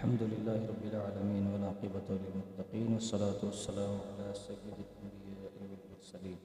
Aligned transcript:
الحمد 0.00 0.22
لله 0.32 0.60
رب 0.72 0.84
العالمين 0.90 1.44
والعاقبة 1.52 2.08
للمتقين 2.08 2.86
والصلاة 2.92 3.40
والسلام 3.44 3.94
على 4.10 4.28
سيد 4.34 4.62
الأنبياء 4.66 5.52
والمرسلين. 5.60 6.38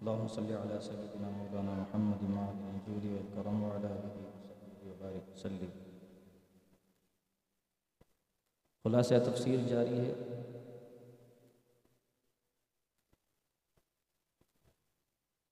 اللهم 0.00 0.28
صل 0.28 0.48
على 0.52 0.80
سيدنا 0.80 1.28
مولانا 1.40 1.74
محمد 1.80 2.22
معدن 2.36 2.64
الجود 2.70 3.04
والكرم 3.12 3.58
وعلى 3.62 3.88
آله 3.96 4.14
وصحبه 4.22 4.80
وبارك 4.88 5.28
وسلم. 5.34 5.70
خلاصہ 8.84 9.20
تفسیر 9.26 9.68
جاری 9.68 10.00
ہے. 10.00 10.14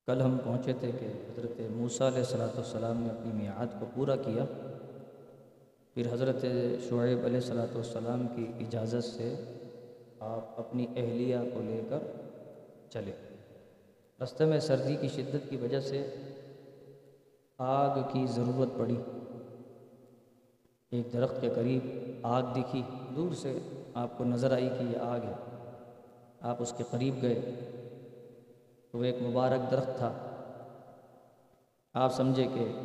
کل 0.07 0.23
ہم 0.23 0.39
پہنچے 0.45 0.73
تھے 0.81 0.91
کہ 0.99 1.13
حضرت 1.31 1.61
موسیٰ 1.77 2.07
علیہ 2.07 2.27
الصلاۃ 2.29 2.57
والسلام 2.57 3.03
نے 3.03 3.11
اپنی 3.11 3.33
میعاد 3.43 3.81
کو 3.81 3.87
پورا 3.95 4.17
کیا. 4.27 4.45
پھر 5.95 6.13
حضرت 6.13 6.43
شعیب 6.89 7.25
علیہ 7.25 7.37
الصلاۃ 7.37 7.75
والسلام 7.75 8.27
کی 8.37 8.47
اجازت 8.61 9.05
سے 9.05 9.35
آپ 10.21 10.61
اپنی 10.61 10.87
اہلیہ 10.97 11.37
کو 11.55 11.61
لے 11.63 11.81
کر 11.89 11.99
چلے۔ 12.91 13.13
رستے 14.23 14.45
میں 14.45 14.61
سردی 14.61 14.97
کی 15.01 15.09
شدت 15.09 15.51
کی 15.51 15.57
وجہ 15.57 15.81
سے 15.81 16.17
آگ 17.59 17.99
کی 18.13 18.27
ضرورت 18.27 18.79
پڑی۔ 18.79 18.97
ایک 20.91 21.13
درخت 21.13 21.41
کے 21.41 21.49
قریب 21.55 21.91
آگ 22.23 22.43
دکھی۔ 22.43 22.83
دور 23.17 23.35
سے 23.35 23.59
آپ 23.95 24.19
کو 24.19 24.25
نظر 24.25 24.53
آئی 24.53 24.69
کہ 24.79 24.83
یہ 24.83 24.97
آگ 24.97 25.21
ہے۔ 25.21 25.67
آپ 26.41 26.57
اس 26.59 26.75
کے 26.77 26.85
قریب 26.91 27.23
گئے۔ 27.23 27.41
تو 28.93 28.99
وہ 28.99 29.05
ایک 29.05 29.23
مبارک 29.23 29.71
درخت 29.71 29.99
تھا۔ 29.99 30.13
آپ 31.95 32.15
سمجھے 32.15 32.45
کہ 32.55 32.81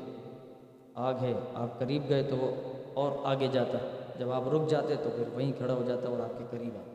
آگ 0.95 1.13
ہے۔ 1.21 1.33
آپ 1.53 1.79
قریب 1.79 2.09
گئے 2.09 2.23
تو 2.23 2.35
وہ 2.37 2.76
اور 2.97 3.11
آگے 3.23 3.47
جاتا۔ 3.47 3.77
جب 4.19 4.31
آپ 4.31 4.43
رک 4.47 4.69
جاتے 4.69 4.95
تو 5.03 5.09
پھر 5.15 5.27
وہیں 5.33 5.51
کھڑا 5.57 5.73
ہو 5.73 5.83
جاتا 5.87 6.07
اور 6.07 6.19
آپ 6.19 6.37
کے 6.37 6.43
قریب 6.49 6.75
آتا۔ 6.75 6.93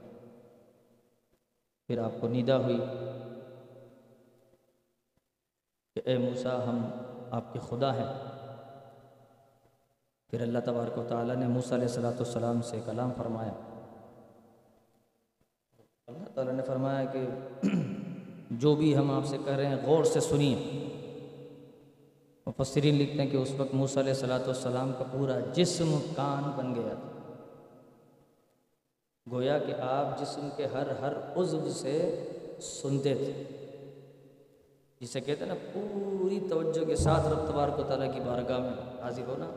پھر 1.86 1.98
آپ 1.98 2.12
کو 2.20 2.28
نیدا 2.28 2.56
ہوئی 2.56 2.80
کہ 5.94 6.00
اے 6.04 6.18
موسیٰ، 6.18 6.66
ہم 6.66 6.90
آپ 7.30 7.52
کے 7.52 7.58
خدا 7.68 7.94
ہیں۔ 7.94 8.06
پھر 10.30 10.40
اللہ 10.40 10.58
تبارک 10.64 10.98
و 10.98 11.04
تعالیٰ 11.08 11.36
نے 11.36 11.46
موسیٰ 11.46 11.72
علیہ 11.72 11.88
السلاۃ 11.88 12.12
والسلام 12.12 12.62
سے 12.62 12.80
کلام 12.84 13.12
فرمایا۔ 13.16 13.52
اللہ 16.06 16.28
تعالیٰ 16.34 16.52
نے 16.52 16.62
فرمایا 16.62 17.04
کہ 17.04 17.26
جو 18.50 18.74
بھی 18.74 18.96
ہم 18.96 19.10
آپ 19.10 19.26
سے 19.26 19.38
کہہ 19.44 19.56
رہے 19.56 19.66
ہیں، 19.66 19.86
غور 19.86 20.04
سے 20.04 20.20
سنیے۔ 20.20 20.81
مفسرین 22.46 22.94
لکھتے 22.94 23.22
ہیں 23.22 23.30
کہ 23.30 23.36
اس 23.36 23.52
وقت 23.56 23.74
موسیٰ 23.74 24.02
علیہ 24.02 24.12
السلاۃ 24.12 24.40
والسلام 24.40 24.92
کا 24.98 25.04
پورا 25.12 25.38
جسم 25.52 25.98
کان 26.16 26.50
بن 26.56 26.74
گیا 26.74 26.94
تھا۔ 26.94 27.32
گویا 29.32 29.58
کہ 29.58 29.72
آپ 29.80 30.20
جسم 30.20 30.48
کے 30.56 30.66
ہر 30.66 30.86
ہر 31.00 31.12
عضو 31.36 31.70
سے 31.70 32.24
سنتے 32.62 33.14
تھے۔ 33.14 33.42
جسے 35.00 35.20
کہتے 35.20 35.44
ہیں 35.44 35.52
نا، 35.52 35.54
پوری 35.72 36.40
توجہ 36.50 36.84
کے 36.84 36.96
ساتھ 36.96 37.26
رب 37.26 37.46
تبارک 37.48 37.78
و 37.78 37.82
تعالیٰ 37.82 38.14
کی 38.14 38.20
بارگاہ 38.20 38.58
میں 38.58 39.02
حاضر 39.02 39.22
ہونا۔ 39.26 39.50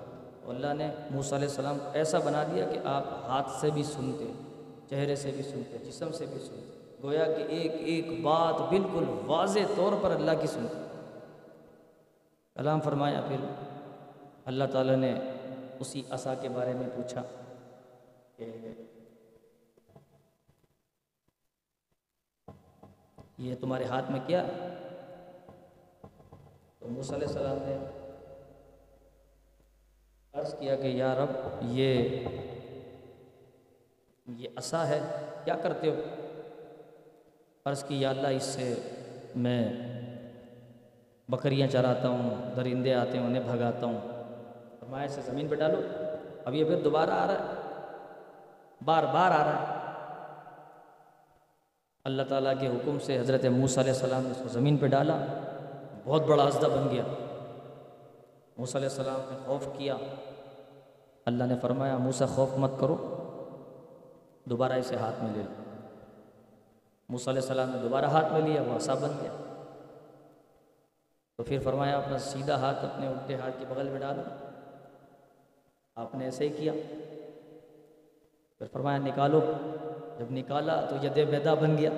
اللہ 0.47 0.73
نے 0.73 0.91
موسیٰ 1.11 1.33
علیہ 1.33 1.47
السلام 1.47 1.77
کو 1.79 1.89
ایسا 1.93 2.19
بنا 2.19 2.43
دیا 2.43 2.65
کہ 2.65 2.79
آپ 2.83 3.03
ہاتھ 3.27 3.51
سے 3.61 3.69
بھی 3.73 3.83
سنتے، 3.83 4.31
چہرے 4.89 5.15
سے 5.15 5.31
بھی 5.31 5.43
سنتے، 5.43 5.77
جسم 5.85 6.11
سے 6.11 6.25
بھی 6.25 6.39
سنتے۔ 6.39 6.97
گویا 7.03 7.25
کہ 7.25 7.43
ایک 7.49 7.71
ایک 7.79 8.21
بات 8.21 8.69
بالکل 8.69 9.03
واضح 9.25 9.59
طور 9.75 9.91
پر 10.01 10.11
اللہ 10.11 10.31
کی 10.41 10.47
سنتے۔ 10.47 10.84
کلام 12.55 12.81
فرمایا، 12.81 13.21
پھر 13.27 13.37
اللہ 14.45 14.63
تعالیٰ 14.71 14.95
نے 14.95 15.13
اسی 15.79 16.01
عصا 16.09 16.33
کے 16.33 16.49
بارے 16.49 16.73
میں 16.73 16.87
پوچھا 16.95 17.23
کہ 18.35 18.51
یہ 23.37 23.55
تمہارے 23.61 23.85
ہاتھ 23.85 24.11
میں 24.11 24.19
کیا؟ 24.27 24.45
تو 26.79 26.87
موسیٰ 26.89 27.15
علیہ 27.15 27.27
السلام 27.27 27.57
نے 27.65 27.75
عرض 30.33 30.53
کیا 30.59 30.75
کہ، 30.75 30.87
یا 30.87 31.13
رب، 31.15 31.31
یہ 31.61 32.27
یہ 34.27 34.47
عصا 34.55 34.87
ہے، 34.87 34.99
کیا 35.43 35.55
کرتے 35.55 35.89
ہو؟ 35.89 36.01
عرض 37.65 37.83
کی، 37.83 38.01
یا 38.01 38.09
اللہ، 38.09 38.27
اس 38.27 38.43
سے 38.43 38.73
میں 39.35 39.94
بکریاں 41.29 41.67
چراتا 41.67 42.09
ہوں 42.09 42.55
درندے 42.55 42.93
آتے 42.93 43.17
ہیں 43.17 43.25
انہیں 43.25 43.43
بھگاتا 43.43 43.85
ہوں 43.85 43.99
فرمایا 44.79 45.05
اسے 45.05 45.21
زمین 45.21 45.47
پہ 45.47 45.55
ڈالو 45.55 45.81
اب 46.45 46.53
یہ 46.53 46.65
پھر 46.65 46.81
دوبارہ 46.83 47.11
آ 47.11 47.27
رہا 47.27 47.33
ہے 47.33 47.63
بار 48.81 49.03
بار 49.13 49.31
آ 49.31 49.43
رہا 49.43 49.61
ہے 49.61 49.73
اللہ 52.05 52.23
تعالیٰ 52.29 52.53
کے 52.59 52.67
حکم 52.67 52.97
سے 52.99 53.19
حضرت 53.19 53.45
موسیٰ 53.51 53.83
علیہ 53.83 53.93
السلام 53.93 54.23
نے 54.23 54.31
اس 54.31 54.41
کو 54.43 54.49
زمین 54.49 54.77
پہ 54.77 54.87
ڈالا 54.87 55.17
بہت 56.05 56.27
بڑا 56.27 56.43
ازدہ 56.43 56.67
بن 56.67 56.87
گیا 56.91 57.03
موسیٰ 58.57 58.75
علیہ 58.75 58.89
السلام 58.89 59.21
نے 59.29 59.37
خوف 59.45 59.67
کیا 59.77 59.95
اللہ 61.27 61.43
نے 61.43 61.55
فرمایا 61.61 61.97
موسیٰ 61.97 62.27
خوف 62.27 62.57
مت 62.57 62.79
کرو 62.79 62.97
دوبارہ 64.45 64.73
اسے 64.73 64.95
ہاتھ 64.95 65.23
میں 65.23 65.31
لے 65.33 65.43
لو 65.43 65.63
موسیٰ 67.09 67.27
علیہ 67.27 67.41
السلام 67.41 67.69
نے 67.69 67.81
دوبارہ 67.81 68.05
ہاتھ 68.11 68.31
میں 68.33 68.41
لیا 68.41 68.61
وہ 68.61 68.75
عصا 68.75 68.93
بن 68.93 69.17
گیا 69.21 69.44
تو 71.37 71.43
پھر 71.43 71.59
فرمایا، 71.63 71.97
اپنا 71.97 72.17
سیدھا 72.17 72.55
ہاتھ 72.55 72.85
اپنے 72.85 73.07
الٹے 73.07 73.35
ہاتھ 73.35 73.55
کے 73.59 73.65
بغل 73.69 73.89
میں 73.89 73.99
ڈالا 73.99 74.21
آپ 75.95 76.15
نے 76.15 76.25
ایسے 76.25 76.49
ہی 76.49 76.53
کیا۔ 76.53 76.73
پھر 78.57 78.67
فرمایا، 78.71 78.97
نکالو۔ 78.97 79.51
جب 80.19 80.25
نکالا 80.31 80.81
تو 80.81 80.95
ید 81.03 81.29
بیدا 81.29 81.53
بن 81.53 81.77
گیا۔ 81.77 81.89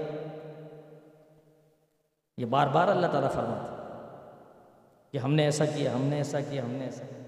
یہ 2.38 2.46
بار 2.46 2.68
بار 2.68 2.88
اللہ 2.88 3.08
تعالیٰ 3.08 3.32
فرماتا 3.32 3.74
کہ 5.12 5.18
ہم 5.18 5.34
نے 5.34 5.44
ایسا 5.44 5.66
کیا، 5.66 5.94
ہم 5.94 6.02
نے 6.02 6.16
ایسا 6.16 6.40
کیا، 6.40 6.64
ہم 6.64 6.72
نے 6.72 6.84
ایسا 6.84 7.06
کیا۔ 7.10 7.24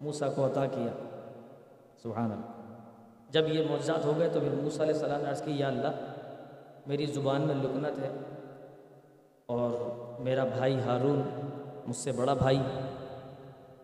موسیٰ 0.00 0.34
کو 0.34 0.46
عطا 0.46 0.66
کیا۔ 0.66 1.18
سبحان 2.02 2.32
اللہ۔ 2.32 2.76
جب 3.30 3.48
یہ 3.48 3.66
معجزات 3.70 4.04
ہو 4.04 4.12
گئے 4.18 4.28
تو 4.28 4.40
پھر 4.40 4.48
موسیٰ 4.48 4.80
علیہ 4.80 4.94
السلام 4.94 5.22
نے 5.22 5.30
عرض 5.30 5.42
کی، 5.42 5.52
یا 5.58 5.68
اللہ، 5.68 5.90
میری 6.86 7.06
زبان 7.06 7.40
میں 7.40 7.54
لکنت 7.54 7.98
ہے 7.98 8.10
اور 9.46 9.70
میرا 10.18 10.44
بھائی 10.44 10.78
ہارون، 10.86 11.22
مجھ 11.86 11.96
سے 11.96 12.12
بڑا 12.12 12.34
بھائی، 12.34 12.62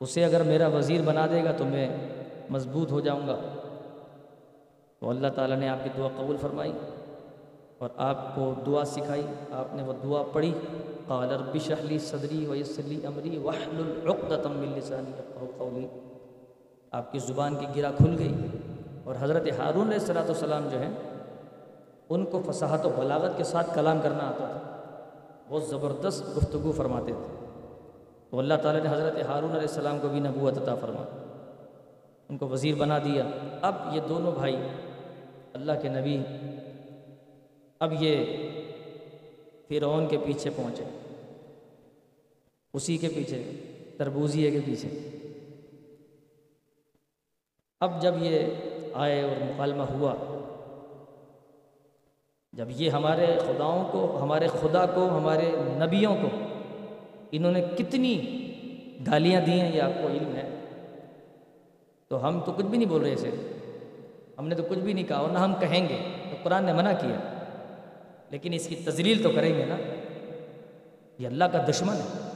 اسے 0.01 0.25
اگر 0.25 0.43
میرا 0.43 0.67
وزیر 0.67 1.01
بنا 1.05 1.27
دے 1.27 1.45
گا 1.45 1.53
تو 1.53 1.65
میں 1.65 1.89
مضبوط 2.51 2.93
ہو 2.93 3.01
جاؤں 3.01 3.29
گا۔ 3.29 3.37
تو 4.99 5.11
اللہ 5.11 5.29
تعالیٰ 5.35 5.57
نے 5.57 5.69
آپ 5.69 5.85
کی 5.85 5.91
دعا 5.99 6.09
قبول 6.17 6.37
فرمائی 6.41 6.73
اور 7.79 7.89
آپ 7.97 8.35
کو 8.35 8.55
دعا 8.67 8.85
سکھائی۔ 8.85 9.27
آپ 9.53 9.75
نے 9.75 9.83
وہ 9.83 9.93
دعا 10.05 10.23
پڑھی۔ 10.33 10.53
قال 11.07 11.31
رب 11.31 11.55
اشرح 11.55 11.83
لي 11.83 11.99
صدری 11.99 12.47
ويسر 12.47 12.83
لي 12.87 13.07
امری 13.07 13.39
واحلل 13.39 14.09
عقدة 14.09 14.51
من 14.51 14.73
لسانی 14.77 15.11
يفقهوا 15.11 15.49
قولی 15.59 15.87
آپ 16.91 17.13
کی 17.13 17.19
زبان 17.19 17.55
کی 17.55 17.67
گرا 17.77 17.91
کھل 17.97 18.17
گئی 18.19 18.35
اور 19.05 19.15
حضرت 19.21 19.43
ہارون 19.59 19.87
علیہ 19.87 19.99
الصلوۃ 20.01 20.27
والسلام 20.27 20.69
جو 20.71 20.79
ہیں، 20.79 20.91
ان 22.09 22.25
کو 22.25 22.43
فصاحت 22.47 22.87
و 22.87 22.91
بلاغت 22.97 23.37
کے 23.37 23.45
ساتھ 23.45 23.75
کلام 23.75 23.99
کرنا 24.03 24.25
آتا 24.29 24.45
تھا۔ 24.53 24.80
بہت 25.51 25.63
زبردست 25.65 26.37
گفتگو 26.37 26.73
فرماتے 26.73 27.13
تھے۔ 27.13 27.47
تو 28.31 28.39
اللہ 28.39 28.55
تعالیٰ 28.63 28.83
نے 28.83 28.89
حضرت 28.89 29.23
ہارون 29.27 29.51
علیہ 29.51 29.61
السلام 29.61 29.99
کو 30.01 30.09
بھی 30.09 30.21
نبوت 30.21 30.59
عطا 30.59 30.75
فرما۔ 30.75 31.03
ان 32.29 32.39
کو 32.39 32.49
وزیر 32.49 32.75
بنا 32.75 32.99
دیا۔ 32.99 33.25
اب 33.63 33.75
یہ 33.93 34.01
دونوں 34.09 34.33
بھائی 34.33 34.57
اللہ 35.53 35.73
کے 35.83 35.89
نبی 35.89 36.23
اب 37.79 37.93
یہ 38.01 38.25
فرعون 39.69 40.09
کے 40.09 40.19
پیچھے 40.19 40.51
پہنچے۔ 40.57 40.85
اسی 42.75 42.99
کے 42.99 43.09
پیچھے 43.09 43.53
تربوزیے 43.99 44.51
کے 44.51 44.61
پیچھے۔ 44.65 44.89
اب 47.81 48.03
جب 48.03 48.15
یہ 48.21 48.39
آئے 48.95 49.23
اور 49.23 49.43
مکالمہ 49.43 49.83
ہوا 49.83 50.15
جب 52.53 52.67
یہ 52.71 52.91
ہمارے 52.91 53.27
خداؤں 53.47 53.93
کو، 53.93 54.19
ہمارے 54.23 54.49
خدا 54.49 54.87
کو، 54.87 55.19
ہمارے 55.19 55.51
نبیوں 55.57 56.17
کو 56.23 56.29
انہوں 57.33 57.53
نے 57.53 57.63
کتنی 57.79 58.17
گالیاں 59.07 59.41
دی 59.41 59.61
ہیں 59.61 59.77
یہ 59.77 59.83
آپ 59.83 60.03
کو 60.03 60.09
علم 60.09 60.35
ہے، 60.37 60.49
تو 62.09 62.29
ہم 62.29 62.41
تو 62.41 62.53
کچھ 62.53 62.67
بھی 62.67 62.79
نہیں 62.79 62.89
بول 62.89 63.03
رہے 63.03 63.13
اسے۔ 63.13 63.31
ہم 64.39 64.49
نے 64.49 64.55
تو 64.55 64.63
کچھ 64.69 64.79
بھی 64.79 64.93
نہیں 64.93 65.05
کہا 65.05 65.17
اور 65.17 65.31
نہ 65.31 65.39
ہم 65.39 65.55
کہیں 65.55 65.89
گے۔ 65.89 65.97
تو 66.31 66.37
قرآن 66.43 66.65
نے 66.65 66.73
منع 66.73 66.93
کیا۔ 66.93 67.45
لیکن 68.31 68.53
اس 68.53 68.67
کی 68.67 68.77
تزلیل 68.77 69.23
تو 69.23 69.31
کریں 69.31 69.59
گے 69.59 69.65
نا۔ 69.65 69.77
یہ 71.19 71.27
اللہ 71.27 71.45
کا 71.45 71.65
دشمن 71.69 71.95
ہے۔ 71.95 72.31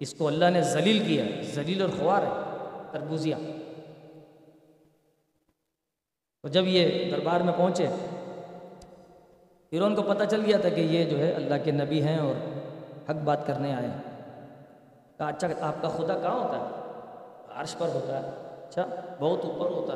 اس 0.00 0.14
کو 0.14 0.26
اللہ 0.26 0.50
نے 0.50 0.62
ذلیل 0.62 1.04
کیا، 1.06 1.24
ذلیل 1.42 1.82
اور 1.82 1.90
خوار 1.98 2.22
ہے 2.22 2.56
تربوزیہ 2.92 3.34
تو 6.42 6.48
جب 6.48 6.64
یہ 6.66 7.10
دربار 7.10 7.40
میں 7.40 7.52
پہنچے 7.56 7.86
پھر 9.74 9.82
ان 9.82 9.94
کو 9.94 10.02
پتہ 10.02 10.24
چل 10.24 10.42
گیا 10.46 10.58
تھا 10.58 10.68
کہ 10.68 10.80
یہ 10.80 11.04
جو 11.04 11.18
ہے 11.18 11.32
اللہ 11.32 11.54
کے 11.64 11.70
نبی 11.70 12.02
ہیں 12.02 12.18
اور 12.18 12.34
حق 13.10 13.16
بات 13.24 13.46
کرنے 13.46 13.74
آئے 13.74 13.86
ہیں۔ 13.86 13.98
کہا 15.18 15.28
اچھا 15.28 15.48
آپ 15.60 15.82
کا 15.82 15.88
خدا 15.88 16.18
کہاں 16.18 16.40
ہوتا 16.40 16.58
ہے؟ 16.58 16.92
عرش 17.60 17.76
پر 17.78 17.88
ہوتا 17.88 18.22
ہے۔ 18.22 18.28
اچھا 18.68 18.86
بہت 19.20 19.44
اوپر 19.44 19.70
ہوتا 19.70 19.94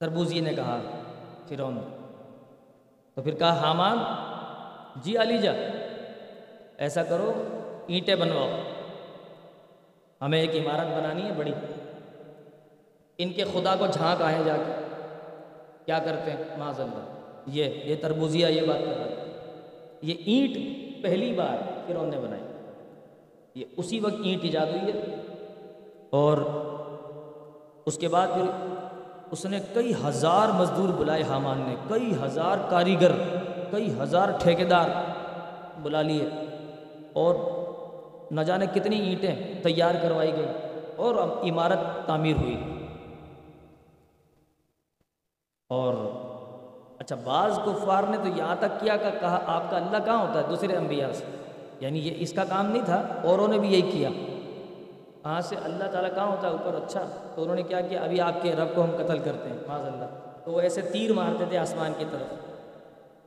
تربوزی 0.00 0.40
نے 0.40 0.54
کہا 0.54 0.78
فرون 1.48 1.78
تو 3.14 3.22
پھر 3.22 3.34
کہا، 3.34 3.60
حامان 3.60 3.98
جی 4.96 5.16
علی 5.16 5.38
جا، 5.38 5.52
ایسا 6.78 7.02
کرو، 7.02 7.32
اینٹیں 7.86 8.14
بنواؤ۔ 8.14 8.48
ہمیں 10.20 10.40
ایک 10.40 10.66
عمارت 10.66 10.88
بنانی 10.88 11.22
ہے، 11.26 11.32
بڑی۔ 11.36 11.52
ان 13.18 13.32
کے 13.32 13.44
خدا 13.44 13.76
کو 13.76 13.86
جھانک 13.86 14.22
آئے 14.22 14.42
جا 14.44 14.56
کے۔ 14.56 14.72
کیا 15.86 15.98
کرتے 15.98 16.30
ہیں؟ 16.30 16.58
معاذ 16.58 16.80
اللہ۔ 16.80 17.21
یہ 17.46 17.64
یہ 17.84 17.96
تربوزیہ 17.96 18.46
یہ 18.46 18.66
بات 18.66 18.78
کر 18.78 18.96
رہا 18.98 19.04
ہے۔ 19.04 19.38
یہ 20.02 20.14
اینٹ 20.26 20.56
پہلی 21.02 21.32
بار 21.32 21.56
فرعون 21.86 22.10
نے 22.10 22.20
بنائی۔ 22.20 22.42
یہ 23.54 23.64
اسی 23.76 24.00
وقت 24.00 24.14
اینٹ 24.24 24.44
ایجاد 24.44 24.66
ہوئی 24.66 24.92
ہے۔ 24.92 25.16
اور 26.10 26.38
اس 27.86 27.98
کے 27.98 28.08
بعد 28.08 28.26
پھر 28.26 28.66
اس 29.30 29.46
نے 29.46 29.58
کئی 29.74 29.92
ہزار 30.06 30.48
مزدور 30.48 30.88
بلائے 30.88 31.22
حامان 31.22 31.58
نے، 31.58 31.74
کئی 31.88 32.12
ہزار 32.24 32.56
کاریگر، 32.70 33.12
کئی 33.70 33.94
ہزار 34.00 34.28
ٹھیکیدار 34.42 34.90
بلا 35.82 36.02
لیے۔ 36.02 36.28
اور 37.12 37.34
نہ 38.30 38.40
جانے 38.40 38.66
کتنی 38.74 38.96
اینٹیں 38.96 39.62
تیار 39.62 39.94
کروائی 40.02 40.32
گئی 40.32 40.46
اور 40.96 41.14
عمارت 41.50 42.06
تعمیر 42.06 42.36
ہوئی۔ 42.36 42.56
اور 45.68 45.94
اچھا 47.02 47.16
بعض 47.24 47.58
کفار 47.58 48.02
نے 48.02 48.16
تو 48.16 48.28
یہاں 48.28 48.56
تک 48.58 48.80
کیا 48.80 48.96
کہ 48.96 49.20
کہا، 49.20 49.40
آپ 49.46 49.70
کا 49.70 49.76
اللہ 49.76 49.96
کہاں 50.04 50.18
ہوتا 50.18 50.38
ہے؟ 50.38 50.44
دوسرے 50.48 50.76
انبیاء 50.76 51.12
سے۔ 51.12 51.24
یعنی 51.80 51.98
یہ 51.98 52.14
اس 52.18 52.32
کا 52.32 52.44
کام 52.44 52.66
نہیں 52.66 52.82
تھا، 52.84 53.02
اوروں 53.24 53.48
نے 53.48 53.58
بھی 53.58 53.72
یہی 53.72 53.90
کیا۔ 53.90 54.08
وہاں 55.24 55.40
سے 55.40 55.56
اللہ 55.64 55.84
تعالیٰ 55.84 56.14
کہاں 56.14 56.26
ہوتا 56.26 56.46
ہے؟ 56.46 56.52
اوپر۔ 56.52 56.74
اچھا 56.74 57.02
تو 57.34 57.42
انہوں 57.42 57.56
نے 57.56 57.62
کیا 57.62 57.80
کیا؟ 57.80 58.00
ابھی 58.00 58.20
آپ 58.20 58.42
کے 58.42 58.52
رب 58.52 58.74
کو 58.74 58.84
ہم 58.84 58.90
قتل 58.90 59.18
کرتے 59.18 59.48
ہیں 59.48 59.56
معاذ 59.66 59.86
اللہ 59.86 60.04
تو 60.44 60.52
وہ 60.52 60.60
ایسے 60.60 60.80
تیر 60.80 61.12
مارتے 61.12 61.44
تھے 61.48 61.58
آسمان 61.58 61.92
کی 61.98 62.04
طرف۔ 62.10 62.34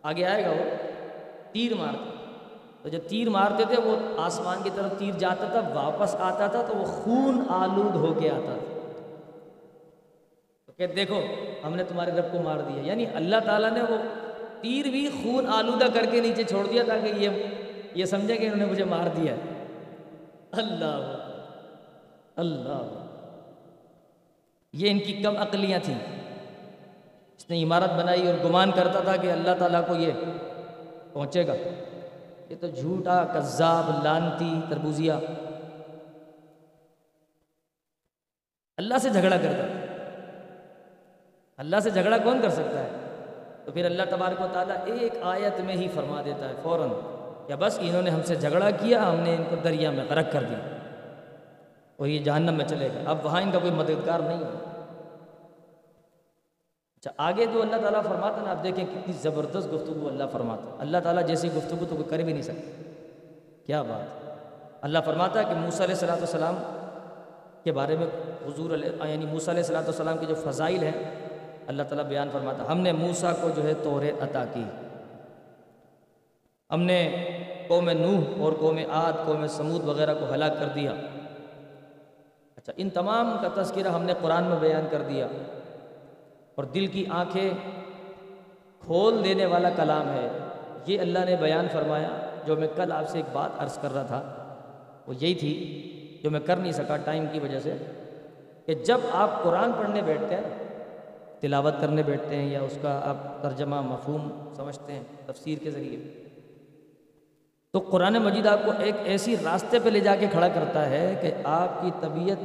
آگے 0.04 0.26
آئے 0.26 0.46
گا 0.46 0.50
وہ؟ 0.50 0.88
تیر 1.54 1.74
مارتے 1.74 2.10
تو 2.84 2.90
جب 2.90 3.00
تیر 3.10 3.30
مارتے 3.30 3.64
تھے، 3.66 3.82
وہ 3.82 4.22
آسمان 4.22 4.58
کی 4.64 4.70
طرف 4.76 5.00
تیر 5.00 5.18
جاتا 5.18 5.46
تھا، 5.46 5.62
واپس 5.74 6.16
آتا 6.16 6.48
تھا، 6.48 6.62
تو 6.62 6.76
وہ 6.76 6.86
خون 6.86 7.44
آلود 7.50 7.96
ہو 7.96 8.14
کے 8.14 8.30
آتا 8.30 8.58
تھا۔ 8.60 8.75
کہ 10.78 10.88
دیکھو، 10.88 11.22
ہم 11.64 11.76
نے 11.76 11.84
تمہارے 11.84 12.12
رب 12.12 12.32
کو 12.32 12.42
مار 12.42 12.60
دیا۔ 12.60 12.84
یعنی 12.84 13.06
اللہ 13.14 13.36
تعالیٰ 13.46 13.72
نے 13.72 13.82
وہ 13.82 13.98
تیر 14.62 14.86
بھی 14.90 15.10
خون 15.24 15.46
آلودہ 15.48 15.86
کر 15.94 16.06
کے 16.12 16.22
نیچے 16.22 16.44
چھوڑ 16.44 16.68
دیا 16.68 16.84
تاکہ 16.88 17.14
یہ 17.16 17.30
یہ 17.96 18.06
سمجھے 18.06 18.38
کہ 18.38 18.44
انہوں 18.44 18.58
نے 18.58 18.66
مجھے 18.66 18.84
مار 18.84 19.08
دیا۔ 19.18 19.36
اللہ۔ 20.52 21.18
اللہ۔ 22.36 23.06
یہ 24.74 24.92
ان 24.92 25.00
کی 25.00 25.14
کم 25.14 25.38
عقلیاں 25.38 25.80
تھیں۔ 25.84 26.00
اس 27.38 27.50
نے 27.50 27.64
عمارت 27.64 27.90
بنائی 27.90 28.28
اور 28.28 28.46
گمان 28.46 28.72
کرتا 28.72 29.00
تھا 29.00 29.16
کہ 29.16 29.32
اللہ 29.32 29.52
تعالیٰ 29.60 29.88
کو 29.88 29.96
یہ 29.96 30.12
پہنچے 31.14 31.48
گا۔ 31.48 31.54
یہ 32.50 32.56
تو 32.60 32.68
جھوٹا، 32.68 33.26
کذاب، 33.26 34.04
لانتی 34.04 34.62
تربوزیا 34.70 35.20
اللہ 38.78 38.98
سے 39.02 39.10
جھگڑا 39.10 39.38
کرتا۔ 39.38 39.86
تھا 39.86 39.95
اللہ 41.58 41.80
سے 41.80 41.90
جھگڑا 41.90 42.18
کون 42.18 42.42
کر 42.42 42.50
سکتا 42.50 42.84
ہے؟ 42.84 42.90
تو 43.66 43.72
پھر 43.72 43.86
اللہ 43.86 44.04
تبارک 44.10 44.42
و 44.42 44.48
تعالیٰ 44.54 44.76
ایک 44.86 45.14
آیت 45.24 45.60
میں 45.60 45.76
ہی 45.76 45.88
فرما 45.94 46.22
دیتا 46.26 46.50
ہے 46.50 46.54
فوراً 46.62 46.90
یا 47.50 47.56
بس 47.60 47.78
انہوں 47.82 48.02
نے 48.02 48.10
ہم 48.10 48.22
سے 48.24 48.36
جھگڑا 48.36 48.70
کیا، 48.70 49.10
ہم 49.10 49.20
نے 49.20 49.36
ان 49.36 49.44
کو 49.50 49.56
دریا 49.64 49.92
میں 49.92 50.04
غرق 50.10 50.32
کر 50.32 50.44
دیا 50.44 50.58
اور 52.00 52.08
یہ 52.08 52.24
جہنم 52.24 52.54
میں 52.54 52.66
چلے 52.66 52.90
گا 52.96 53.10
اب 53.10 53.26
وہاں 53.26 53.42
ان 53.42 53.52
کا 53.52 53.60
کوئی 53.60 53.74
مددگار 53.74 54.20
نہیں 54.20 54.40
ہے۔ 54.40 54.74
اچھا 56.98 57.12
آگے 57.18 57.46
جو 57.46 57.62
اللہ 57.62 57.76
تعالیٰ 57.82 58.02
فرماتا 58.04 58.42
نا، 58.42 58.52
آپ 58.52 58.64
دیکھیں 58.64 58.86
کتنی 58.86 59.14
زبردست 59.14 59.74
گفتگو 59.74 60.08
اللہ 60.08 60.24
فرماتا 60.32 60.76
اللہ 60.80 60.98
تعالیٰ 61.04 61.26
جیسی 61.28 61.50
گفتگو 61.58 61.86
تو 61.90 61.96
کوئی 61.96 62.10
کر 62.10 62.18
بھی 62.18 62.34
نہیں 62.34 62.42
سکتا۔ 62.42 62.82
کیا 63.66 63.82
بات؟ 63.82 64.34
اللہ 64.82 65.00
فرماتا 65.06 65.40
ہے 65.40 65.46
کہ 65.50 65.56
موسیٰ 65.56 65.82
علیہ 65.82 65.96
السلاۃ 65.96 66.18
والسلام 66.18 66.56
کے 67.64 67.72
بارے 67.72 67.96
میں 67.98 68.08
حضور 68.48 68.74
علیہ 68.74 68.90
یعنی 69.10 69.26
موسیٰ 69.26 69.50
علیہ 69.50 69.64
السلاۃ 69.64 69.84
والسلام 69.84 70.18
کے 70.18 70.26
جو 70.26 70.36
فضائل 70.36 70.84
ہیں 70.84 71.25
اللہ 71.68 71.84
تعالیٰ 71.84 72.06
بیان 72.06 72.30
فرماتا 72.34 72.72
ہم 72.72 72.80
نے 72.80 72.92
موسا 72.92 73.34
کو 73.42 73.50
جو 73.50 73.64
ہے 73.64 73.74
تورے 73.84 74.12
عطا 74.22 74.46
کی۔ 74.54 74.64
ہم 76.72 76.82
نے 76.82 77.30
قوم 77.68 77.90
نوح 77.90 78.44
اور 78.44 78.54
قوم 78.60 78.80
عاد، 78.92 79.14
قوم 79.26 79.48
سمود 79.48 79.84
وغیرہ 79.84 80.14
کو 80.20 80.34
ہلاک 80.34 80.60
کر 80.60 80.68
دیا۔ 80.68 80.92
اچھا 82.56 82.74
ان 82.78 82.90
تمام 82.90 83.38
کا 83.42 83.64
تذکرہ 83.64 83.88
ہم 83.88 84.04
نے 84.04 84.14
قرآن 84.22 84.44
میں 84.44 84.58
بیان 84.60 84.88
کر 84.92 85.02
دیا۔ 85.02 85.28
اور 86.56 86.64
دل 86.64 86.88
کی 86.88 87.06
آنکھیں 87.10 87.50
کھول 88.80 89.24
دینے 89.24 89.46
والا 89.46 89.70
کلام 89.70 90.08
ہے۔ 90.08 90.30
یہ 90.86 91.00
اللہ 91.00 91.20
نے 91.20 91.36
بیان 91.36 91.68
فرمایا، 91.72 92.10
جو 92.46 92.56
میں 92.56 92.68
کل 92.76 92.92
آپ 92.92 93.10
سے 93.10 93.18
ایک 93.18 93.26
بات 93.34 93.50
عرض 93.58 93.78
کر 93.78 93.94
رہا 93.94 94.04
تھا۔ 94.04 94.24
وہ 95.08 95.14
یہی 95.20 95.36
تھی 95.36 95.82
جو 96.24 96.32
میں 96.32 96.40
کر 96.40 96.56
نہیں 96.56 96.72
سکا، 96.72 96.98
ٹائم 96.98 97.26
کی 97.32 97.40
وجہ 97.40 97.60
سے، 97.60 97.74
کہ 98.66 98.76
جب 98.76 98.98
آپ 99.12 99.44
قرآن 99.44 99.72
پڑھنے 99.72 100.02
بیٹھتے 100.02 100.36
ہیں 100.36 100.65
تلاوت 101.46 101.74
کرنے 101.82 102.04
بیٹھتے 102.04 102.36
ہیں 102.36 102.50
یا 102.50 102.62
اس 102.62 102.78
کا 102.82 103.02
آپ 103.04 103.44
ترجمہ 103.44 103.82
مفہوم 103.82 104.30
سمجھتے 104.56 104.94
ہیں 104.94 105.04
تفسیر 105.26 105.58
کے 105.64 105.72
ذریعے۔ 105.72 105.98
تو 107.74 107.80
قرآن 107.80 108.14
مجید 108.14 108.48
آپ 108.48 108.60
کو 108.66 108.72
ایک 108.80 108.96
ایسی 109.04 109.36
راستے 109.44 109.80
پہ 109.80 109.90
لے 109.90 110.00
جا 110.00 110.16
کے 110.16 110.28
کھڑا 110.32 110.48
کرتا 110.48 110.90
ہے 110.90 111.16
کہ 111.22 111.32
آپ 111.44 111.82
کی 111.82 111.92
طبیعت 112.02 112.38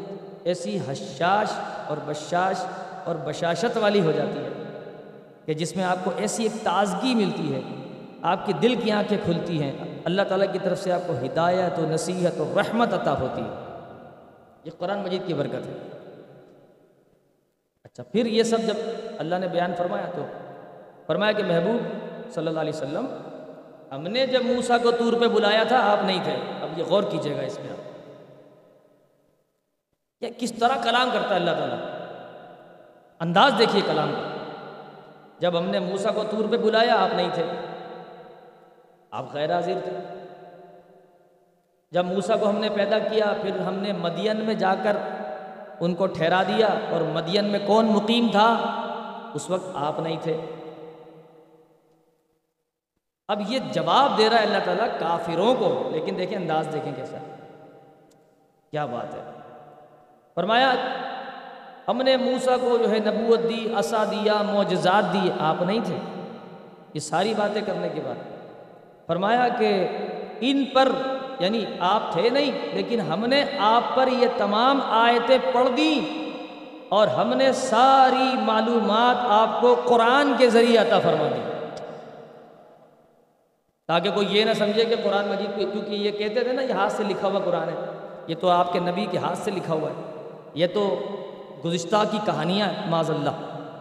ایسی 0.44 0.78
حشاش 0.88 1.48
اور 1.86 1.96
بشاش 2.06 2.56
اور 3.04 3.14
بشاشت 3.24 3.76
والی 3.76 4.00
ہو 4.00 4.12
جاتی 4.12 4.38
ہے 4.38 4.48
کہ 5.46 5.54
جس 5.54 5.76
میں 5.76 5.84
آپ 5.84 6.04
کو 6.04 6.10
ایسی 6.16 6.42
ایک 6.42 6.52
تازگی 6.64 7.14
ملتی 7.14 7.54
ہے، 7.54 7.60
آپ 8.22 8.46
کی 8.46 8.52
دل 8.52 8.74
کی 8.74 8.90
آنکھیں 8.90 9.18
کھلتی 9.24 9.62
ہیں، 9.62 9.72
اللہ 10.04 10.22
تعالیٰ 10.22 10.52
کی 10.52 10.58
طرف 10.62 10.82
سے 10.82 10.92
آپ 10.92 11.00
کو 11.06 11.12
ہدایت 11.12 11.78
و 11.78 11.86
نصیحت 11.90 12.40
و 12.40 12.54
رحمت 12.56 12.94
عطا 12.94 13.20
ہوتی 13.20 13.40
ہے۔ 13.40 13.78
یہ 14.64 14.70
قرآن 14.78 14.98
مجید 14.98 15.22
کی 15.26 15.34
برکت 15.34 15.66
ہے۔ 15.66 15.99
اچھا 17.84 18.02
پھر 18.02 18.26
یہ 18.26 18.42
سب 18.42 18.58
جب 18.66 18.74
اللہ 19.18 19.36
نے 19.36 19.48
بیان 19.48 19.72
فرمایا 19.78 20.06
تو 20.14 20.26
فرمایا 21.06 21.32
کہ 21.32 21.44
محبوب 21.44 21.82
صلی 22.32 22.46
اللہ 22.46 22.60
علیہ 22.60 22.72
وسلم، 22.74 23.06
ہم 23.92 24.02
نے 24.02 24.26
جب 24.26 24.44
موسا 24.44 24.78
کو 24.78 24.90
طور 24.90 25.12
پہ 25.12 25.28
بلایا 25.28 25.62
تھا، 25.62 25.92
آپ 25.92 26.04
نہیں 26.04 26.24
تھے۔ 26.24 26.36
اب 26.62 26.78
یہ 26.78 26.84
غور 26.84 27.02
کیجیے 27.02 27.36
گا 27.36 27.40
اس 27.40 27.58
میں۔ 27.60 27.68
آپ 27.70 27.90
یہ 30.20 30.28
کس 30.38 30.52
طرح 30.52 30.82
کلام 30.84 31.08
کرتا 31.12 31.30
ہے 31.30 31.34
اللہ 31.34 31.50
تعالیٰ؟ 31.50 31.78
انداز 33.20 33.52
دیکھیے 33.58 33.82
کلام 33.86 34.10
کا 34.10 34.36
جب 35.38 35.58
ہم 35.58 35.66
نے 35.66 35.78
موسا 35.78 36.10
کو 36.10 36.22
طور 36.30 36.44
پہ 36.50 36.56
بلایا، 36.56 36.94
آپ 36.94 37.14
نہیں 37.14 37.30
تھے۔ 37.34 37.44
آپ 39.10 39.32
غیر 39.32 39.54
حاضر 39.54 39.72
تھے۔ 39.84 39.96
جب 41.90 42.04
موسا 42.04 42.36
کو 42.36 42.48
ہم 42.48 42.56
نے 42.56 42.68
پیدا 42.74 42.98
کیا، 42.98 43.32
پھر 43.42 43.60
ہم 43.60 43.74
نے 43.74 43.92
مدین 43.92 44.36
میں 44.36 44.54
جا 44.54 44.74
کر 44.82 44.96
ان 45.80 45.94
کو 45.94 46.06
ٹھہرا 46.06 46.42
دیا 46.42 46.66
اور 46.66 47.00
مدین 47.00 47.44
میں 47.44 47.58
کون 47.66 47.86
مقیم 47.86 48.28
تھا؟ 48.30 48.52
اس 49.34 49.50
وقت 49.50 49.66
آپ 49.74 50.00
نہیں 50.00 50.16
تھے۔ 50.22 50.36
اب 53.28 53.40
یہ 53.48 53.58
جواب 53.72 54.18
دے 54.18 54.30
رہا 54.30 54.38
ہے 54.38 54.44
اللہ 54.44 54.58
تعالیٰ 54.64 54.86
کافروں 54.98 55.54
کو، 55.54 55.88
لیکن 55.92 56.14
دیکھیں 56.18 56.38
انداز 56.38 56.68
دیکھیں 56.72 56.92
کیسا 56.96 57.18
کیا 58.70 58.86
بات 58.86 59.14
ہے؟ 59.14 59.22
فرمایا، 60.34 60.74
ہم 61.88 62.02
نے 62.02 62.16
موسا 62.16 62.56
کو 62.56 62.78
جو 62.78 62.90
ہے 62.90 62.98
نبوت 62.98 63.40
دی 63.48 63.74
اسا 63.78 64.04
دیا، 64.04 64.42
معجزات 64.42 65.12
دی، 65.12 65.30
آپ 65.40 65.62
نہیں 65.62 65.80
تھے۔ 65.84 65.96
یہ 66.94 67.00
ساری 67.00 67.34
باتیں 67.36 67.62
کرنے 67.66 67.88
کے 67.88 68.00
بعد۔ 68.04 68.14
فرمایا 69.06 69.48
کہ 69.48 69.88
ان 70.40 70.64
پر 70.64 70.88
یعنی 71.40 71.64
آپ 71.80 72.12
تھے 72.12 72.30
نہیں، 72.30 72.52
لیکن 72.72 73.00
ہم 73.00 73.26
نے 73.26 73.44
آپ 73.58 73.94
پر 73.94 74.08
یہ 74.08 74.26
تمام 74.36 74.80
آیتیں 74.82 75.38
پڑھ 75.52 75.68
دی 75.76 76.00
اور 76.88 77.06
ہم 77.06 77.34
نے 77.34 77.52
ساری 77.52 78.36
معلومات 78.42 79.16
آپ 79.28 79.60
کو 79.60 79.74
قرآن 79.84 80.32
کے 80.38 80.50
ذریعے 80.50 80.78
عطا 80.78 80.98
فرما 80.98 81.28
دی۔ 81.36 81.40
تاکہ 83.88 84.10
کوئی 84.10 84.26
یہ 84.30 84.44
نہ 84.44 84.52
سمجھے 84.52 84.84
کہ 84.84 84.96
قرآن 85.04 85.28
مجید 85.28 85.46
کو 85.46 85.72
کیونکہ 85.72 85.94
یہ 85.94 86.10
کہتے 86.10 86.40
تھے 86.40 86.52
نا، 86.52 86.62
یہ 86.62 86.72
ہاتھ 86.72 86.92
سے 86.92 87.02
لکھا 87.04 87.28
ہوا 87.28 87.40
قرآن 87.40 87.68
ہے۔ 87.68 87.74
یہ 88.26 88.34
تو 88.40 88.48
آپ 88.48 88.72
کے 88.72 88.78
نبی 88.78 89.06
کے 89.10 89.18
ہاتھ 89.18 89.38
سے 89.38 89.50
لکھا 89.50 89.74
ہوا 89.74 89.90
ہے۔ 89.90 90.26
یہ 90.54 90.66
تو 90.66 90.98
گزشتہ 91.64 91.96
کی 92.10 92.18
کہانیاں 92.24 92.68
معذ 92.90 93.10
اللہ 93.10 93.30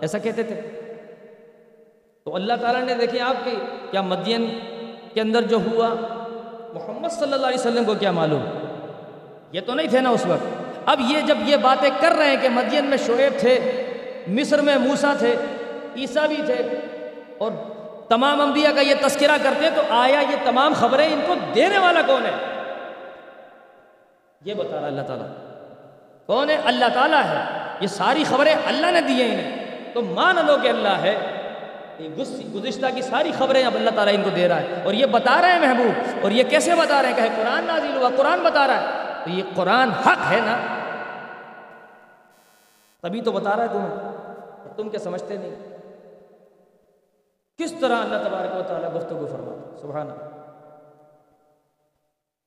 ایسا 0.01 0.17
کہتے 0.17 0.43
تھے۔ 0.43 0.61
تو 2.23 2.35
اللہ 2.35 2.53
تعالیٰ 2.61 2.81
نے 2.81 2.93
دیکھیں 2.93 3.21
آپ 3.21 3.35
کی 3.43 3.55
کیا 3.91 4.01
مدین 4.01 4.59
کے 5.13 5.21
اندر 5.21 5.41
جو 5.41 5.57
ہوا 5.57 5.87
محمد 6.73 7.09
صلی 7.09 7.33
اللہ 7.33 7.45
علیہ 7.45 7.59
وسلم 7.59 7.83
کو 7.83 7.93
کیا 7.93 8.11
معلوم؟ 8.11 8.45
یہ 9.51 9.61
تو 9.61 9.73
نہیں 9.73 9.87
تھے 9.87 9.99
نا 9.99 10.09
اس 10.09 10.25
وقت۔ 10.25 10.79
اب 10.85 10.99
یہ 10.99 11.21
جب 11.21 11.37
یہ 11.45 11.57
باتیں 11.57 11.89
کر 11.99 12.11
رہے 12.11 12.29
ہیں 12.29 12.37
کہ 12.41 12.49
مدین 12.49 12.85
میں 12.85 12.97
شعیب 12.97 13.39
تھے، 13.39 13.83
مصر 14.27 14.61
میں 14.61 14.77
موسا 14.77 15.13
تھے، 15.17 15.35
عیسیٰ 15.95 16.27
بھی 16.27 16.41
تھے، 16.45 16.79
اور 17.37 17.51
تمام 18.09 18.41
انبیاء 18.41 18.71
کا 18.71 18.81
یہ 18.81 18.95
تذکرہ 19.01 19.37
کرتے 19.43 19.69
تو 19.75 19.81
آیا 19.89 20.19
یہ 20.19 20.35
تمام 20.43 20.73
خبریں 20.75 21.13
ان 21.13 21.21
کو 21.27 21.35
دینے 21.55 21.77
والا 21.77 22.01
کون 22.01 22.25
ہے؟ 22.25 22.63
یہ 24.45 24.53
بتا 24.53 24.79
رہا 24.79 24.87
اللہ 24.87 25.01
تعالیٰ۔ 25.01 25.27
کون 26.25 26.49
ہے؟ 26.49 26.57
اللہ 26.65 26.85
تعالیٰ 26.93 27.23
ہے۔ 27.23 27.43
یہ 27.81 27.87
ساری 27.87 28.23
خبریں 28.23 28.55
اللہ 28.65 28.91
نے 28.91 29.01
دی 29.01 29.13
ہیں 29.13 29.33
انہیں۔ 29.33 29.65
تو 29.93 30.01
مان 30.01 30.35
لو 30.45 30.57
کہ 30.61 30.67
اللہ 30.67 30.87
ہے۔ 30.87 31.38
گزشتہ 32.53 32.85
کی 32.95 33.01
ساری 33.01 33.31
خبریں 33.37 33.63
اب 33.63 33.75
اللہ 33.75 33.89
تعالیٰ 33.89 34.13
ان 34.13 34.23
کو 34.23 34.29
دے 34.29 34.47
رہا 34.47 34.61
ہے 34.61 34.81
اور 34.83 34.93
یہ 34.93 35.05
بتا 35.05 35.41
رہے 35.41 35.51
ہیں 35.51 35.59
محبوب 35.59 36.19
اور 36.21 36.31
یہ 36.31 36.43
کیسے 36.43 36.75
بتا 36.75 37.01
رہے 37.01 37.09
ہیں؟ 37.09 37.15
کہ 37.15 37.43
قرآن 37.43 37.63
نازل 37.63 37.97
ہوا، 37.97 38.09
قرآن 38.17 38.39
بتا 38.39 38.67
رہا 38.67 38.81
ہے۔ 38.81 39.13
تو 39.23 39.29
یہ 39.29 39.43
قرآن 39.55 39.89
حق 39.89 40.31
ہے 40.31 40.39
نا؟ 40.39 40.57
تبھی 43.03 43.21
تو 43.21 43.31
بتا 43.31 43.55
رہا 43.55 43.63
ہے 43.63 43.67
تمہیں۔ 43.67 44.19
تم 44.77 44.89
کیا 44.89 44.99
سمجھتے 44.99 45.37
نہیں؟ 45.37 45.55
کس 47.57 47.73
طرح 47.81 47.95
اللہ 47.95 48.27
تبارک 48.27 48.57
و 48.57 48.61
تعالیٰ 48.61 48.95
گفتگو 48.95 49.27
فرماتا 49.31 49.81
سبحانہ 49.81 50.13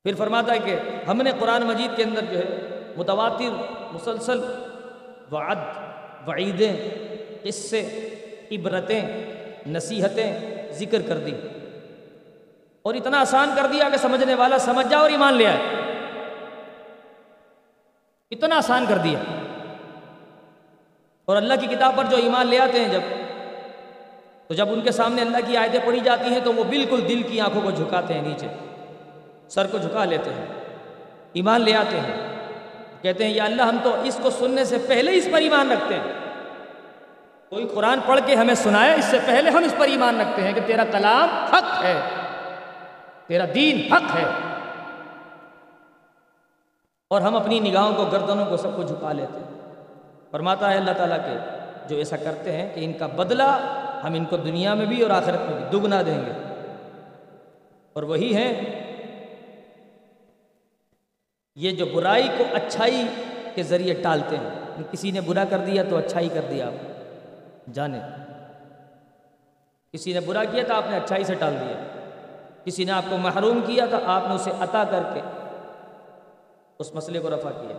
پھر 0.02 0.14
فرماتا 0.14 0.52
ہے 0.52 0.58
کہ 0.58 0.76
ہم 1.08 1.22
نے 1.22 1.30
قرآن 1.40 1.62
مجید 1.62 1.96
کے 1.96 2.02
اندر 2.02 2.24
جو 2.30 2.38
ہے، 2.38 2.80
متواتر، 2.96 3.62
مسلسل، 3.92 4.40
وعد، 5.32 5.56
وعیدیں، 6.28 6.76
قصے، 7.42 8.08
عبرتیں 8.52 9.31
نصیحتیں 9.66 10.38
ذکر 10.72 11.02
کر 11.02 11.16
دی 11.16 11.32
اور 12.82 12.94
اتنا 12.94 13.20
آسان 13.20 13.50
کر 13.56 13.66
دیا 13.66 13.88
کہ 13.88 13.96
سمجھنے 13.96 14.34
والا 14.34 14.58
سمجھ 14.58 14.86
جا 14.90 14.98
اور 14.98 15.10
ایمان 15.10 15.34
لے 15.34 15.46
آئے۔ 15.46 15.58
اتنا 18.30 18.56
آسان 18.56 18.84
کر 18.88 18.98
دیا۔ 18.98 19.18
اور 21.24 21.36
اللہ 21.36 21.54
کی 21.60 21.66
کتاب 21.66 21.96
پر 21.96 22.04
جو 22.04 22.16
ایمان 22.16 22.46
لے 22.46 22.58
آتے 22.58 22.80
ہیں 22.80 22.88
جب، 22.88 23.00
تو 24.46 24.54
جب 24.54 24.72
ان 24.72 24.80
کے 24.80 24.92
سامنے 24.92 25.22
اللہ 25.22 25.36
کی 25.46 25.56
آیتیں 25.56 25.80
پڑھی 25.84 26.00
جاتی 26.00 26.24
ہیں 26.24 26.40
تو 26.44 26.52
وہ 26.52 26.64
بالکل 26.64 27.00
دل 27.08 27.22
کی 27.22 27.40
آنکھوں 27.40 27.62
کو 27.62 27.70
جھکاتے 27.70 28.14
ہیں 28.14 28.22
نیچے، 28.22 28.46
سر 29.48 29.66
کو 29.66 29.78
جھکا 29.78 30.04
لیتے 30.04 30.30
ہیں، 30.30 30.46
ایمان 31.32 31.60
لے 31.60 31.74
آتے 31.74 32.00
ہیں۔ 32.00 32.32
کہتے 33.02 33.24
ہیں، 33.24 33.32
یا 33.32 33.44
اللہ، 33.44 33.62
ہم 33.62 33.76
تو 33.82 34.02
اس 34.02 34.20
کو 34.22 34.30
سننے 34.30 34.64
سے 34.64 34.78
پہلے 34.88 35.16
اس 35.16 35.28
پر 35.32 35.38
ایمان 35.38 35.72
رکھتے 35.72 35.94
ہیں۔ 35.94 36.21
کوئی 37.52 37.68
قرآن 37.74 37.98
پڑھ 38.06 38.20
کے 38.26 38.34
ہمیں 38.34 38.54
سنائے، 38.54 38.94
اس 38.94 39.04
سے 39.04 39.18
پہلے 39.26 39.50
ہم 39.50 39.64
اس 39.64 39.74
پر 39.78 39.88
ایمان 39.88 40.20
رکھتے 40.20 40.42
ہیں 40.42 40.52
کہ 40.52 40.60
تیرا 40.66 40.84
کلام 40.84 41.28
حق 41.30 41.84
ہے، 41.84 42.00
تیرا 43.26 43.44
دین 43.54 43.92
حق 43.92 44.16
ہے۔ 44.16 44.24
اور 47.10 47.20
ہم 47.20 47.36
اپنی 47.36 47.60
نگاہوں 47.60 47.94
کو، 47.94 48.04
گردنوں 48.04 48.46
کو 48.46 48.56
سب 48.56 48.76
کو 48.76 48.82
جھکا 48.82 49.12
لیتے 49.12 49.38
ہیں۔ 49.38 49.74
فرماتا 50.30 50.70
ہے 50.70 50.76
اللہ 50.76 50.90
تعالیٰ 50.90 51.16
کے، 51.16 51.38
جو 51.88 51.96
ایسا 51.96 52.16
کرتے 52.16 52.52
ہیں 52.52 52.74
کہ 52.74 52.84
ان 52.84 52.92
کا 52.92 53.06
بدلہ 53.06 53.78
ہم 54.04 54.14
ان 54.14 54.24
کو 54.24 54.36
دنیا 54.36 54.74
میں 54.74 54.86
بھی 54.86 55.02
اور 55.02 55.10
آخرت 55.10 55.50
میں 55.50 55.58
بھی 55.58 55.80
دگنا 55.80 56.02
دیں 56.02 56.20
گے۔ 56.26 56.64
اور 57.92 58.02
وہی 58.02 58.36
ہیں، 58.36 58.62
یہ 61.56 61.70
جو 61.70 61.86
برائی 61.86 62.28
کو 62.38 62.44
اچھائی 62.52 63.06
کے 63.54 63.62
ذریعے 63.62 63.94
ٹالتے 63.94 64.36
ہیں۔ 64.36 64.82
کسی 64.92 65.10
نے 65.10 65.20
برا 65.20 65.44
کر 65.44 65.58
دیا 65.58 65.84
تو 65.90 65.96
اچھائی 65.96 66.28
کر 66.28 66.40
دیا۔ 66.50 66.66
آپ 66.66 66.91
جانے۔ 67.72 67.98
کسی 69.92 70.12
نے 70.12 70.20
برا 70.20 70.44
کیا 70.44 70.64
تو 70.68 70.74
آپ 70.74 70.84
نے 70.90 70.96
اچھائی 70.96 71.24
سے 71.24 71.34
ٹال 71.34 71.56
دیا۔ 71.60 71.74
کسی 72.64 72.84
نے 72.84 72.92
آپ 72.92 73.02
کو 73.10 73.16
محروم 73.16 73.60
کیا 73.66 73.86
تو 73.90 73.96
آپ 74.04 74.22
نے 74.28 74.34
اسے 74.34 74.50
عطا 74.60 74.84
کر 74.84 75.02
کے 75.14 75.20
اس 76.78 76.94
مسئلے 76.94 77.18
کو 77.18 77.30
رفع 77.30 77.50
کیا۔ 77.50 77.76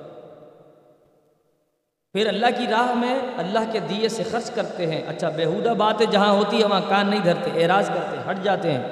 پھر 2.14 2.28
اللہ 2.28 2.46
کی 2.58 2.68
راہ 2.68 2.94
میں 2.94 3.20
اللہ 3.38 3.60
کے 3.72 3.80
دیے 3.80 4.10
سے 4.10 4.24
خرچ 4.24 4.52
کرتے 4.52 4.88
ہیں۔ 4.88 5.02
اچھا 5.08 5.30
بےحودہ 5.30 5.70
باتیں 5.70 6.06
جہاں 6.06 6.34
ہوتی 6.34 6.60
ہے 6.60 6.66
وہاں 6.66 6.82
کان 6.90 7.10
نہیں 7.10 7.24
دھرتے، 7.24 7.64
اعراض 7.64 7.88
کرتے، 7.88 8.18
ہٹ 8.30 8.38
جاتے 8.44 8.72
ہیں۔ 8.72 8.84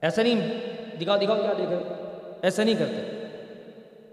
ایسا 0.00 0.22
نہیں، 0.22 0.40
دکھاؤ 0.96 1.16
دکھاؤ 1.16 1.36
کیا 1.36 1.52
دیکھیں 1.58 1.78
ایسا 2.42 2.64
نہیں 2.64 2.74
کرتے۔ 2.74 3.26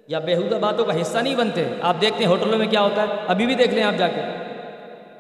یا 0.08 0.20
بےحودہ 0.20 0.56
باتوں 0.56 0.86
کا 0.86 1.02
حصہ 1.02 1.18
نہیں 1.18 1.36
بنتے۔ 1.36 1.68
آپ 1.82 1.96
دیکھتے 2.02 2.24
ہیں 2.24 2.32
ہوٹلوں 2.32 2.60
میں 2.60 2.68
کیا 2.68 2.82
ہوتا 2.82 3.02
ہے۔ 3.02 3.08
ابھی 3.28 3.46
بھی 3.46 3.56
دیکھ 3.56 3.74
لیں 3.74 3.84
آپ 3.84 3.94
جا 3.98 4.08
کے۔ 4.08 4.22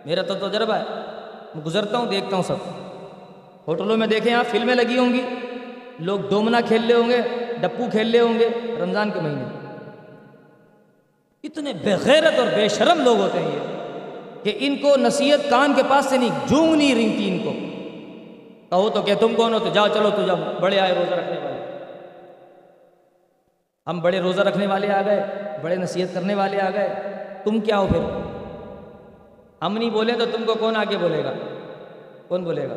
میرا 0.05 0.21
تو 0.21 0.33
تجربہ 0.33 0.73
ہے۔ 0.73 0.83
میں 1.55 1.65
گزرتا 1.65 1.97
ہوں، 1.97 2.05
دیکھتا 2.05 2.35
ہوں 2.35 2.43
سب۔ 2.43 2.55
ہوٹلوں 3.67 3.97
میں 3.97 4.07
دیکھیں 4.07 4.33
آپ 4.33 4.45
فلمیں 4.45 4.75
لگی 4.75 4.97
ہوں 4.97 5.13
گی۔ 5.13 5.21
لوگ 5.99 6.19
ڈومنا 6.29 6.61
کھیل 6.61 6.85
لے 6.85 6.93
ہوں 6.93 7.09
گے، 7.09 7.17
ڈپو 7.61 7.85
کھیل 7.91 8.07
لے 8.07 8.19
ہوں 8.19 8.39
گے 8.39 8.49
رمضان 8.81 9.11
کے 9.11 9.19
مہینے۔ 9.19 9.43
اتنے 11.43 11.73
بغیرت 11.73 12.39
اور 12.39 12.47
بے 12.55 12.67
شرم 12.67 13.03
لوگ 13.03 13.17
ہوتے 13.17 13.39
ہیں 13.39 13.51
یہ 13.51 13.59
کہ 14.43 14.57
ان 14.59 14.75
کو 14.75 14.95
نصیحت 14.97 15.49
کان 15.49 15.73
کے 15.73 15.81
پاس 15.89 16.05
سے 16.05 16.17
نہیں 16.17 16.47
جونگ 16.47 16.75
نہیں 16.75 16.95
رنگتی 16.95 17.29
ان 17.29 17.39
کو۔ 17.43 17.51
کہو 18.69 18.89
تو 18.89 19.01
کہ 19.01 19.15
تم 19.15 19.35
کون 19.35 19.53
ہو 19.53 19.59
تو 19.59 19.69
جاؤ، 19.73 19.87
چلو 19.87 20.09
تو 20.15 20.21
جب 20.21 20.37
بڑے 20.61 20.79
آئے 20.79 20.93
روزہ 20.93 21.13
رکھنے 21.13 21.37
والے۔ 21.37 21.85
ہم 23.87 23.99
بڑے 23.99 24.19
روزہ 24.19 24.41
رکھنے 24.41 24.67
والے 24.67 24.91
آ 24.91 25.01
گئے، 25.01 25.23
بڑے 25.61 25.75
نصیحت 25.75 26.13
کرنے 26.13 26.35
والے 26.35 26.61
آ 26.61 26.69
گئے۔ 26.69 26.89
تم 27.43 27.59
کیا 27.59 27.77
ہو 27.79 27.87
پھر؟ 27.87 28.20
ہم 29.61 29.77
نہیں 29.77 29.89
بولے 29.89 30.13
تو 30.13 30.25
تم 30.37 30.43
کو 30.45 30.53
کون 30.53 30.75
آگے 30.75 30.97
بولے 30.97 31.23
گا؟ 31.23 31.33
کون 32.27 32.43
بولے 32.43 32.69
گا؟ 32.69 32.75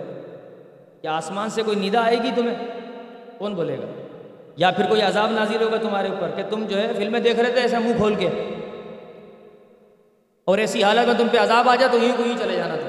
کیا 1.02 1.16
آسمان 1.16 1.48
سے 1.48 1.62
کوئی 1.62 1.76
نیدا 1.76 2.00
آئے 2.00 2.16
گی 2.16 2.30
تمہیں؟ 2.34 2.54
کون 3.38 3.54
بولے 3.54 3.78
گا؟ 3.78 3.86
یا 4.56 4.70
پھر 4.70 4.86
کوئی 4.88 5.02
عذاب 5.02 5.30
نازل 5.30 5.62
ہوگا 5.62 5.76
تمہارے 5.76 6.08
اوپر 6.08 6.30
کہ 6.36 6.42
تم 6.50 6.66
جو 6.66 6.78
ہے 6.78 6.92
فلمیں 6.96 7.20
دیکھ 7.20 7.40
رہے 7.40 7.52
تھے 7.52 7.60
ایسا 7.60 7.78
منہ 7.78 7.96
کھول 7.96 8.14
کے؟ 8.14 8.28
اور 10.44 10.58
ایسی 10.58 10.82
حالت 10.82 11.06
میں 11.06 11.14
تم 11.18 11.28
پہ 11.32 11.38
عذاب 11.38 11.68
آ 11.68 11.74
جائے 11.74 11.92
تو 11.92 11.98
یہیں 11.98 12.16
کو 12.16 12.22
ہی 12.22 12.34
چلے 12.38 12.56
جانا 12.56 12.76
تھا 12.76 12.88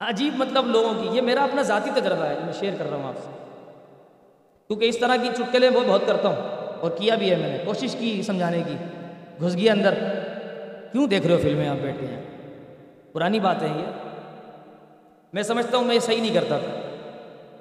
عجیب 0.00 0.34
مطلب 0.36 0.66
لوگوں 0.66 0.94
کی، 0.94 1.16
یہ 1.16 1.20
میرا 1.20 1.44
اپنا 1.44 1.62
ذاتی 1.62 1.90
تجربہ 1.94 2.24
ہے، 2.24 2.38
میں 2.44 2.52
شیئر 2.52 2.72
کر 2.78 2.90
رہا 2.90 2.96
ہوں 2.96 3.08
آپ 3.08 3.14
سے۔ 3.16 3.30
کیونکہ 4.68 4.84
اس 4.84 4.98
طرح 4.98 5.16
کی 5.16 5.28
چٹکلیں 5.36 5.70
وہ 5.70 5.80
بہت 5.86 6.02
کرتا 6.06 6.28
ہوں، 6.28 6.36
اور 6.80 6.90
کیا 6.90 7.14
بھی 7.14 7.30
ہے 7.30 7.36
میں 7.36 7.58
نے، 7.58 7.64
کوشش 7.64 7.96
کی 7.98 8.22
سمجھانے 8.22 8.62
کی، 8.66 8.76
گھس 9.40 9.56
گیا 9.56 9.72
اندر۔ 9.72 9.94
کیوں 10.92 11.06
دیکھ 11.06 11.26
رہے 11.26 11.34
ہو 11.34 11.40
فلمیں 11.40 11.68
آپ 11.68 11.76
بیٹھ 11.82 11.96
کے؟ 12.00 12.06
ہیں 12.06 12.22
پرانی 13.12 13.40
بات 13.40 13.62
ہے 13.62 13.66
یہ۔ 13.66 13.84
میں 15.32 15.42
سمجھتا 15.42 15.76
ہوں 15.76 15.84
میں 15.84 15.98
صحیح 15.98 16.20
نہیں 16.20 16.34
کرتا 16.34 16.58
تھا۔ 16.58 16.80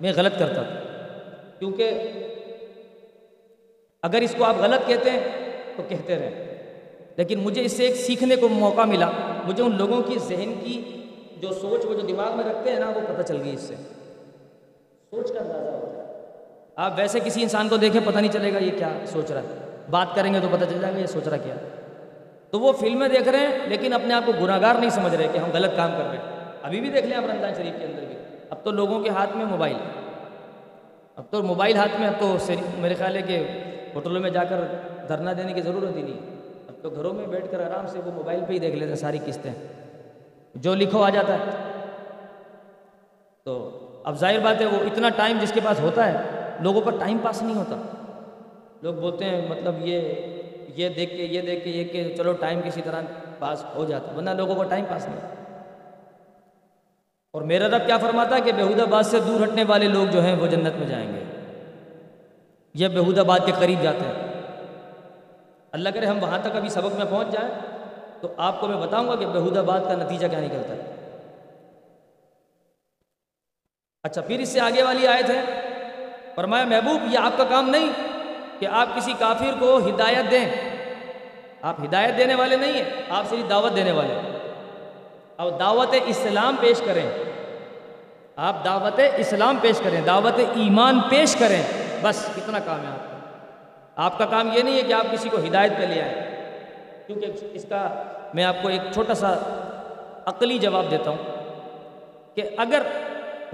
میں 0.01 0.13
غلط 0.15 0.39
کرتا 0.39 0.63
تھا۔ 0.63 0.79
کیونکہ 1.59 2.11
اگر 4.01 4.21
اس 4.21 4.35
کو 4.37 4.43
آپ 4.43 4.55
غلط 4.59 4.87
کہتے 4.87 5.09
ہیں 5.11 5.19
تو 5.75 5.83
کہتے 5.87 6.15
رہیں۔ 6.15 6.55
لیکن 7.17 7.39
مجھے 7.39 7.65
اس 7.65 7.71
سے 7.71 7.85
ایک 7.85 7.95
سیکھنے 7.95 8.35
کو 8.35 8.49
موقع 8.49 8.81
ملا۔ 8.81 9.09
مجھے 9.45 9.63
ان 9.63 9.77
لوگوں 9.77 10.01
کی 10.01 10.19
ذہن 10.27 10.53
کی 10.63 11.03
جو 11.41 11.53
سوچ 11.53 11.85
وہ 11.85 11.93
جو 11.93 12.07
دماغ 12.07 12.37
میں 12.37 12.43
رکھتے 12.43 12.71
ہیں 12.71 12.79
نا، 12.79 12.89
وہ 12.89 13.01
پتہ 13.13 13.21
چل 13.21 13.41
گئی 13.43 13.53
اس 13.53 13.61
سے۔ 13.61 13.75
سوچ 15.09 15.31
کا 15.33 15.39
اندازہ 15.39 15.69
ہوتا 15.69 16.03
ہے۔ 16.03 16.27
آپ 16.75 16.93
ویسے 16.97 17.19
کسی 17.19 17.43
انسان 17.43 17.69
کو 17.69 17.77
دیکھیں، 17.77 18.01
پتہ 18.05 18.19
نہیں 18.19 18.31
چلے 18.31 18.53
گا 18.53 18.57
یہ 18.57 18.71
کیا 18.77 18.89
سوچ 19.05 19.31
رہا 19.31 19.41
ہے۔ 19.41 19.77
بات 19.89 20.07
کریں 20.15 20.33
گے 20.33 20.39
تو 20.39 20.47
پتہ 20.51 20.65
چل 20.69 20.81
جائے 20.81 20.93
گا 20.93 20.99
یہ 20.99 21.05
سوچ 21.05 21.27
رہا 21.27 21.37
کیا 21.37 21.55
تو 22.55 22.59
وہ 22.59 22.71
فلمیں 22.71 23.09
دیکھ 23.09 23.27
رہے 23.27 23.39
ہیں، 23.39 23.67
لیکن 23.67 23.93
اپنے 23.93 24.13
آپ 24.13 24.23
کو 24.25 24.31
گناہ 24.41 24.61
گار 24.61 24.75
نہیں 24.75 24.89
سمجھ 24.89 25.15
رہے 25.15 25.27
کہ 25.33 25.37
ہم 25.37 25.49
غلط 25.53 25.75
کام 25.75 25.91
کر 25.97 26.03
رہے 26.03 26.17
ہیں۔ 26.17 26.49
ابھی 26.63 26.81
بھی 26.81 26.89
دیکھ 26.89 27.05
لیں 27.05 27.17
آپ 27.17 27.23
رمضان 27.23 27.53
شریف 27.53 27.79
کے 27.79 27.85
اندر 27.85 28.01
بھی۔ 28.07 28.15
اب 28.49 28.57
تو 28.63 28.71
لوگوں 28.71 28.99
کے 28.99 29.09
ہاتھ 29.09 29.37
میں 29.37 29.45
موبائل 29.45 29.75
اب 31.15 31.23
تو 31.29 31.43
موبائل 31.43 31.77
ہاتھ 31.77 31.99
میں، 31.99 32.07
اب 32.07 32.13
تو 32.19 32.37
میرے 32.77 32.93
خیال 32.93 33.15
ہے 33.15 33.21
کہ 33.21 33.47
ہوٹلوں 33.95 34.21
میں 34.21 34.29
جا 34.29 34.43
کر 34.43 34.61
دھرنا 35.07 35.33
دینے 35.33 35.53
کی 35.53 35.61
ضرورت 35.61 35.95
ہی 35.95 36.01
نہیں 36.01 36.19
اب 36.67 36.73
تو 36.81 36.89
گھروں 36.89 37.13
میں 37.13 37.27
بیٹھ 37.27 37.51
کر 37.51 37.59
آرام 37.59 37.87
سے 37.87 37.99
وہ 38.05 38.11
موبائل 38.11 38.39
پہ 38.47 38.53
ہی 38.53 38.59
دیکھ 38.59 38.75
لیتے 38.75 38.89
ہیں، 38.89 38.99
ساری 38.99 39.17
قسطیں۔ 39.25 39.53
جو 40.55 40.75
لکھو 40.75 41.01
آ 41.01 41.09
جاتا 41.09 41.33
ہے۔ 41.33 41.73
تو 43.43 43.79
اب 44.03 44.19
ظاہر 44.19 44.39
بات 44.39 44.61
ہے، 44.61 44.65
وہ 44.65 44.79
اتنا 44.79 45.09
ٹائم 45.09 45.37
جس 45.41 45.51
کے 45.51 45.59
پاس 45.63 45.79
ہوتا 45.79 46.13
ہے، 46.13 46.17
لوگوں 46.59 46.81
پر 46.81 46.91
ٹائم 46.99 47.17
پاس 47.23 47.43
نہیں 47.43 47.55
ہوتا۔ 47.55 47.81
لوگ 48.81 48.93
بولتے 48.93 49.25
ہیں 49.25 49.49
مطلب 49.49 49.75
یہ 49.79 50.01
یہ 50.75 50.89
دیکھ 50.89 51.17
کے 51.17 51.23
یہ 51.23 51.41
دیکھ 51.41 51.63
کے 51.63 51.69
یہ 51.69 51.83
کہ 51.83 52.15
چلو 52.17 52.33
ٹائم 52.33 52.61
کسی 52.65 52.81
طرح 52.81 53.01
پاس 53.39 53.65
ہو 53.75 53.85
جاتا 53.85 54.15
ورنہ 54.15 54.29
لوگوں 54.29 54.55
کو 54.55 54.63
ٹائم 54.63 54.85
پاس 54.89 55.07
نہیں۔ 55.07 55.35
اور 57.31 57.41
میرا 57.41 57.67
رب 57.67 57.85
کیا 57.85 57.97
فرماتا 57.97 58.35
ہے 58.35 58.41
کہ 58.41 58.51
بہود 58.51 58.79
آباد 58.79 59.03
سے 59.03 59.19
دور 59.19 59.47
ہٹنے 59.47 59.63
والے 59.67 59.87
لوگ 59.87 60.07
جو 60.07 60.23
ہیں 60.23 60.35
وہ 60.35 60.47
جنت 60.47 60.75
میں 60.75 60.87
جائیں 60.87 61.13
گے۔ 61.13 61.23
یہ 62.73 62.87
بہود 62.87 63.19
آباد 63.19 63.39
کے 63.45 63.51
قریب 63.59 63.83
جاتے 63.83 64.05
ہیں۔ 64.05 64.41
اللہ 65.71 65.89
کرے 65.89 66.05
ہم 66.05 66.17
وہاں 66.21 66.39
تک 66.43 66.55
ابھی 66.55 66.69
سبق 66.69 66.95
میں 66.95 67.05
پہنچ 67.09 67.27
جائیں 67.31 67.55
تو 68.21 68.33
آپ 68.37 68.61
کو 68.61 68.67
میں 68.67 68.77
بتاؤں 68.77 69.07
گا 69.07 69.15
کہ 69.15 69.25
بہود 69.25 69.57
آباد 69.57 69.79
کا 69.79 69.93
نتیجہ 69.93 70.27
کیا 70.27 70.39
نکلتا 70.39 70.73
ہے۔ 70.73 70.95
اچھا 74.03 74.21
پھر 74.21 74.39
اس 74.39 74.49
سے 74.49 74.59
آگے 74.59 74.83
والی 74.83 75.07
آئے 75.07 75.23
تھے 75.23 75.41
فرمایا، 76.35 76.65
محبوب، 76.65 77.13
یہ 77.13 77.19
آپ 77.19 77.31
کا 77.37 77.43
کام 77.43 77.69
نہیں۔ 77.69 78.04
کہ 78.59 78.65
آپ 78.65 78.87
کسی 78.95 79.13
کافر 79.19 79.53
کو 79.59 79.77
ہدایت 79.77 80.31
دیں۔ 80.31 80.51
آپ 81.61 81.75
ہدایت 81.79 82.17
دینے 82.17 82.35
والے 82.35 82.55
نہیں 82.55 82.73
ہیں، 82.73 82.83
آپ 83.09 83.29
صرف 83.29 83.49
دعوت 83.49 83.75
دینے 83.75 83.91
والے 83.91 84.19
اب 85.37 85.59
دعوت 85.59 85.95
اسلام 86.05 86.55
پیش 86.59 86.81
کریں۔ 86.85 87.09
آپ 88.35 88.65
دعوت 88.65 88.99
اسلام 89.17 89.57
پیش 89.61 89.79
کریں، 89.83 90.01
دعوت 90.01 90.39
ایمان 90.55 90.99
پیش 91.09 91.35
کریں۔ 91.35 91.61
بس، 92.01 92.29
کتنا 92.35 92.59
کام 92.59 92.79
ہے 92.79 92.91
آپ 92.91 93.11
کا۔ 93.11 93.15
آپ 93.95 94.17
کا 94.17 94.25
کام 94.25 94.49
یہ 94.53 94.61
نہیں 94.61 94.77
ہے 94.77 94.81
کہ 94.81 94.93
آپ 94.93 95.11
کسی 95.11 95.29
کو 95.29 95.37
ہدایت 95.37 95.71
پہ 95.77 95.83
لے 95.83 96.01
آئیں۔ 96.01 96.35
کیونکہ 97.07 97.31
اس 97.53 97.65
کا 97.69 98.03
میں 98.33 98.43
آپ 98.43 98.55
کو 98.61 98.67
ایک 98.67 98.81
چھوٹا 98.93 99.13
سا 99.13 99.33
عقلی 100.25 100.57
جواب 100.57 100.91
دیتا 100.91 101.09
ہوں 101.09 101.17
کہ 102.35 102.49
اگر 102.57 102.81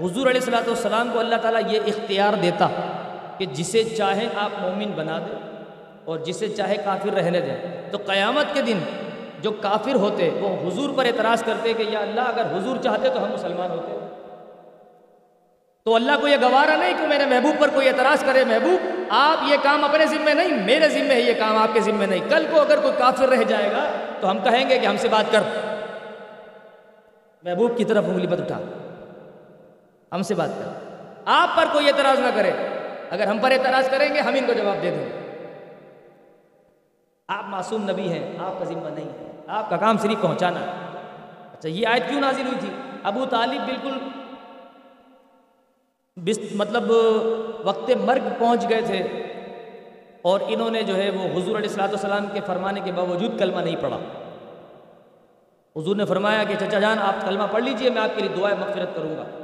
حضور 0.00 0.26
علیہ 0.26 0.40
السلاۃ 0.40 0.66
والسلام 0.66 1.10
کو 1.12 1.18
اللہ 1.18 1.36
تعالیٰ 1.36 1.60
یہ 1.68 1.80
اختیار 1.86 2.32
دیتا 2.32 2.68
کہ 3.38 3.46
جسے 3.46 3.84
چاہیں 3.84 4.28
آپ 4.36 4.50
مومن 4.60 4.90
بنا 4.90 5.18
دیں 5.18 5.64
اور 6.04 6.18
جسے 6.18 6.48
چاہے 6.48 6.74
کافر 6.84 7.08
رہنے 7.08 7.40
دیں۔ 7.40 7.90
تو 7.90 7.98
قیامت 8.06 8.54
کے 8.54 8.62
دن 8.62 8.78
جو 9.40 9.50
کافر 9.50 9.94
ہوتے، 9.94 10.30
وہ 10.40 10.68
حضور 10.68 10.90
پر 10.96 11.04
اعتراض 11.04 11.42
کرتے 11.42 11.72
کہ 11.72 11.82
یا 11.82 11.98
اللہ، 11.98 12.20
اگر 12.20 12.44
حضور 12.44 12.76
چاہتے 12.76 13.08
تو 13.08 13.24
ہم 13.24 13.32
مسلمان 13.32 13.70
ہوتے۔ 13.70 13.98
تو 15.84 15.94
اللہ 15.94 16.12
کو 16.20 16.28
یہ 16.28 16.36
گوارا 16.42 16.76
نہیں 16.76 16.92
کہ 16.98 17.06
میرے 17.06 17.26
محبوب 17.26 17.60
پر 17.60 17.68
کوئی 17.74 17.88
اعتراض 17.88 18.24
کرے، 18.24 18.44
محبوب، 18.44 18.86
آپ 19.10 19.38
یہ 19.50 19.56
کام 19.62 19.84
اپنے 19.84 20.06
ذمے 20.06 20.34
نہیں، 20.34 20.64
میرے 20.64 20.88
ذمے 20.88 21.14
ہے 21.14 21.20
یہ 21.20 21.32
کام 21.38 21.56
آپ 21.56 21.68
کے 21.74 21.80
ذمے 21.80 22.06
نہیں۔ 22.06 22.20
کل 22.28 22.46
کو 22.50 22.60
اگر 22.60 22.80
کوئی 22.80 22.94
کافر 22.98 23.28
رہ 23.28 23.44
جائے 23.44 23.70
گا 23.70 23.84
تو 24.20 24.30
ہم 24.30 24.38
کہیں 24.38 24.70
گے 24.70 24.78
کہ 24.78 24.86
ہم 24.86 24.96
سے 24.96 25.08
بات 25.08 25.32
کر۔ 25.32 25.40
محبوب 27.42 27.76
کی 27.76 27.84
طرف 27.84 28.04
انگلی 28.08 28.26
مت 28.26 28.40
اٹھا۔ 28.40 28.60
ہم 30.12 30.22
سے 30.22 30.34
بات 30.34 30.50
کر۔ 30.58 30.94
آپ 31.26 31.56
پر 31.56 31.64
کوئی 31.72 31.86
اعتراض 31.86 32.18
نہ 32.18 32.30
کرے۔ 32.34 32.52
اگر 33.12 33.26
ہم 33.26 33.38
پر 33.38 33.50
اعتراض 33.50 33.88
کریں 33.88 34.14
گے، 34.14 34.20
ہم 34.20 34.34
ان 34.34 34.46
کو 34.46 34.52
جواب 34.52 34.82
دے 34.82 34.90
دیں 34.90 35.08
آپ 37.28 37.44
معصوم 37.48 37.90
نبی 37.90 38.08
ہیں، 38.08 38.38
آپ 38.38 38.58
کا 38.58 38.64
ذمہ 38.64 38.88
نہیں 38.88 39.08
ہے۔ 39.08 39.26
آپ 39.46 39.70
کا 39.70 39.76
کام 39.76 39.98
صرف 39.98 40.22
پہنچانا 40.22 40.60
ہے۔ 40.60 40.70
اچھا 41.52 41.68
یہ 41.68 41.86
آیت 41.86 42.08
کیوں 42.08 42.20
نازل 42.20 42.42
ہوئی 42.42 42.58
تھی؟ 42.60 42.68
ابو 43.02 43.24
طالب 43.30 43.60
بالکل 43.66 43.98
مطلب 46.54 46.92
وقت 47.64 47.90
مرگ 48.04 48.28
پہنچ 48.38 48.68
گئے 48.68 48.80
تھے 48.80 48.98
اور 50.22 50.40
انہوں 50.48 50.70
نے 50.70 50.82
جو 50.82 50.96
ہے 50.96 51.10
وہ 51.10 51.22
حضور 51.22 51.56
علیہ 51.56 51.68
السلاۃ 51.68 51.88
والسلام 51.88 52.26
کے 52.32 52.40
فرمانے 52.46 52.80
کے 52.80 52.92
باوجود 52.92 53.38
کلمہ 53.38 53.60
نہیں 53.60 53.76
پڑھا۔ 53.80 53.98
حضور 55.76 55.96
نے 55.96 56.04
فرمایا 56.04 56.44
کہ، 56.44 56.54
چچا 56.54 56.78
جان، 56.78 56.98
آپ 56.98 57.26
کلمہ 57.26 57.44
پڑھ 57.50 57.62
لیجیے، 57.62 57.90
میں 57.90 58.02
آپ 58.02 58.16
کے 58.16 58.22
لیے 58.22 58.36
دعائیں 58.36 58.58
مغفرت 58.58 58.96
کروں 58.96 59.16
گا۔ 59.16 59.41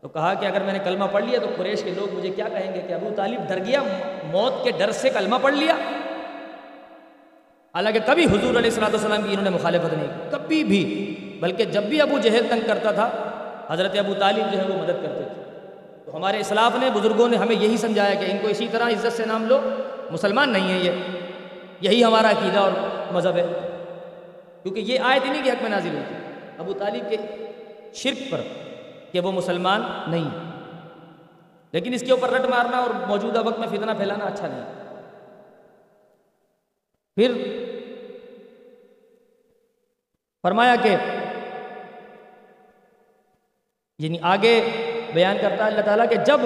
تو 0.00 0.08
کہا 0.08 0.34
کہ 0.34 0.46
اگر 0.46 0.60
میں 0.60 0.72
نے 0.72 0.78
کلمہ 0.78 1.04
پڑھ 1.12 1.24
لیا 1.24 1.38
تو 1.38 1.46
قریش 1.56 1.82
کے 1.82 1.90
لوگ 1.96 2.14
مجھے 2.14 2.30
کیا 2.30 2.48
کہیں 2.48 2.74
گے 2.74 2.80
کہ 2.88 2.92
ابو 2.92 3.08
طالب 3.16 3.48
ڈر 3.48 3.58
گیا، 3.66 3.82
موت 4.24 4.64
کے 4.64 4.70
ڈر 4.70 4.90
سے 4.90 5.10
کلمہ 5.10 5.36
پڑھ 5.42 5.54
لیا۔ 5.54 5.74
حالانکہ 7.74 7.98
کبھی 8.06 8.24
حضور 8.24 8.48
علیہ 8.48 8.56
السلاۃ 8.56 8.88
والسلام 8.88 9.22
کی 9.22 9.28
انہوں 9.28 9.44
نے 9.44 9.50
مخالفت 9.50 9.94
نہیں 9.94 10.06
کی۔ 10.06 10.28
کبھی 10.30 10.64
بھی، 10.64 11.14
بلکہ 11.40 11.64
جب 11.64 11.82
بھی 11.82 12.00
ابو 12.00 12.18
جہل 12.18 12.46
تنگ 12.50 12.60
کرتا 12.66 12.92
تھا، 12.92 13.10
حضرت 13.68 13.98
ابو 13.98 14.14
طالب 14.14 14.52
جو 14.52 14.58
ہے 14.58 14.64
وہ 14.68 14.82
مدد 14.82 15.02
کرتے 15.02 15.22
تھے۔ 15.28 15.42
تو 16.04 16.16
ہمارے 16.16 16.38
اسلاف 16.38 16.78
نے، 16.80 16.90
بزرگوں 16.94 17.28
نے 17.28 17.36
ہمیں 17.36 17.56
یہی 17.56 17.76
سمجھایا 17.76 18.14
کہ 18.14 18.30
ان 18.30 18.38
کو 18.42 18.48
اسی 18.48 18.66
طرح 18.70 18.88
عزت 18.88 19.12
سے 19.12 19.24
نام 19.26 19.46
لو، 19.46 19.60
مسلمان 20.10 20.50
نہیں 20.50 20.72
ہے 20.72 20.78
یہ۔ 20.78 20.90
یہی 21.80 22.04
ہمارا 22.04 22.30
عقیدہ 22.30 22.58
اور 22.58 22.70
مذہب 23.12 23.36
ہے۔ 23.36 23.46
کیونکہ 24.62 24.80
یہ 24.80 25.00
آیت 25.00 25.22
انہیں 25.24 25.42
کی 25.42 25.50
حق 25.50 25.62
میں 25.62 25.70
نازل 25.70 25.88
ہوئی 25.88 26.02
تھی۔ 26.08 26.16
ابو 26.58 26.72
طالب 26.72 27.10
کے 27.10 27.16
شرک 27.94 28.30
پر 28.30 28.40
کہ 29.12 29.20
وہ 29.20 29.32
مسلمان 29.32 29.82
نہیں 30.08 30.28
لیکن 31.72 31.94
اس 31.94 32.00
کے 32.00 32.12
اوپر 32.12 32.30
رٹ 32.30 32.48
مارنا 32.48 32.76
اور 32.76 32.90
موجودہ 33.06 33.42
وقت 33.46 33.58
میں 33.58 33.68
فتنہ 33.68 33.90
پھیلانا 33.96 34.24
اچھا 34.24 34.48
نہیں۔ 34.48 34.64
پھر 37.16 37.32
فرمایا 40.44 40.74
کہ 40.82 40.96
یعنی 43.98 44.18
آگے 44.22 44.60
بیان 45.14 45.36
کرتا 45.40 45.64
ہے 45.64 45.70
اللہ 45.70 45.80
تعالیٰ 45.80 46.08
کہ 46.10 46.16
جب 46.26 46.40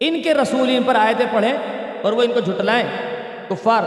ان 0.00 0.22
کے 0.22 0.34
رسول 0.34 0.68
ان 0.68 0.82
پر 0.82 0.94
آیتیں 0.94 1.26
پڑھیں 1.32 1.52
اور 2.02 2.12
وہ 2.12 2.22
ان 2.22 2.32
کو 2.32 2.40
جھٹلائیں، 2.40 2.86
کفار، 3.48 3.84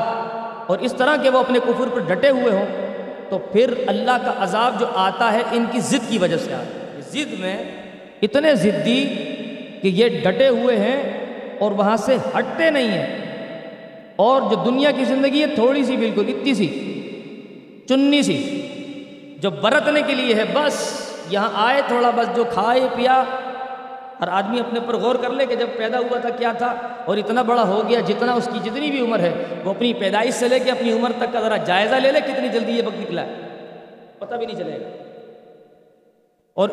اور 0.68 0.80
اس 0.80 0.94
طرح 0.98 1.16
کہ 1.24 1.30
وہ 1.30 1.40
اپنے 1.40 1.60
کفر 1.60 1.90
پر 1.94 2.00
ڈٹے 2.00 2.30
ہوئے 2.30 2.52
ہوں 2.52 2.89
تو 3.30 3.38
پھر 3.38 3.74
اللہ 3.88 4.18
کا 4.26 4.34
عذاب 4.38 4.80
جو 4.80 4.86
آتا 4.96 5.34
ہے 5.34 5.42
ان 5.52 5.66
کی 5.72 5.80
ضد 5.80 6.10
کی 6.10 6.18
وجہ 6.18 6.38
سے 6.38 6.54
آتا 6.54 6.96
ہے۔ 6.96 7.02
ضد 7.02 7.40
میں 7.40 7.64
اتنے 8.22 8.56
ضدی 8.56 9.06
کہ 9.82 9.88
یہ 9.88 10.10
ڈٹے 10.24 10.48
ہوئے 10.48 10.78
ہیں 10.78 11.28
اور 11.60 11.72
وہاں 11.72 11.98
سے 11.98 12.18
ہٹتے 12.38 12.70
نہیں 12.70 12.88
ہیں۔ 12.88 13.30
اور 14.16 14.42
جو 14.42 14.64
دنیا 14.66 14.92
کی 14.92 15.06
زندگی 15.06 15.42
ہے 15.42 15.48
تھوڑی 15.48 15.84
سی 15.84 15.98
بالکل 15.98 16.24
اتنی 16.28 16.54
سی 16.54 16.68
چنی 17.90 18.22
سی۔ 18.22 18.62
جو 19.42 19.50
برتنے 19.50 20.02
کے 20.08 20.16
لیے 20.16 20.36
ہے 20.36 20.44
بس 20.54 21.00
یہاں 21.30 21.50
آئے 21.54 21.82
تھوڑا 21.88 22.10
بس 22.10 22.36
جو 22.36 22.44
کھائے 22.44 22.88
پیا۔ 22.96 23.24
ہر 24.22 24.28
آدمی 24.28 24.60
اپنے 24.60 24.80
پر 24.88 24.96
غور 24.96 25.16
کر 25.16 25.30
لے 25.30 25.46
کہ 25.46 25.56
جب 25.56 25.68
پیدا 25.78 26.00
ہوا 26.00 26.20
تھا 26.20 26.30
کیا 26.30 26.52
تھا 26.52 26.76
اور 27.06 27.18
اتنا 27.18 27.42
بڑا 27.42 27.64
ہو 27.64 27.82
گیا 27.90 28.00
جتنا 28.00 28.34
اس 28.34 28.50
کی 28.54 28.70
جتنی 28.70 28.92
بھی 28.92 29.02
عمر 29.02 29.20
ہے، 29.20 29.46
وہ 29.64 29.70
اپنی 29.70 29.94
پیدائش 29.94 30.34
سے 30.34 30.48
لے 30.48 30.60
کے 30.60 30.72
اپنی 30.72 30.92
عمر 30.92 31.12
تک 31.18 31.34
کا 31.34 31.40
ذرا 31.40 31.58
جائزہ 31.58 31.96
لے 31.96 32.12
لے 32.12 32.22
کتنی 32.22 32.50
جلدی 32.50 32.72
یہ 32.72 32.84
وقت 32.86 33.02
نکلا 33.02 33.22
ہے۔ 33.22 33.34
پتہ 34.20 34.36
بھی 34.36 34.46
نہیں 34.46 34.58
چلے 34.58 34.72
گا۔ 34.72 35.04
اور 36.54 36.70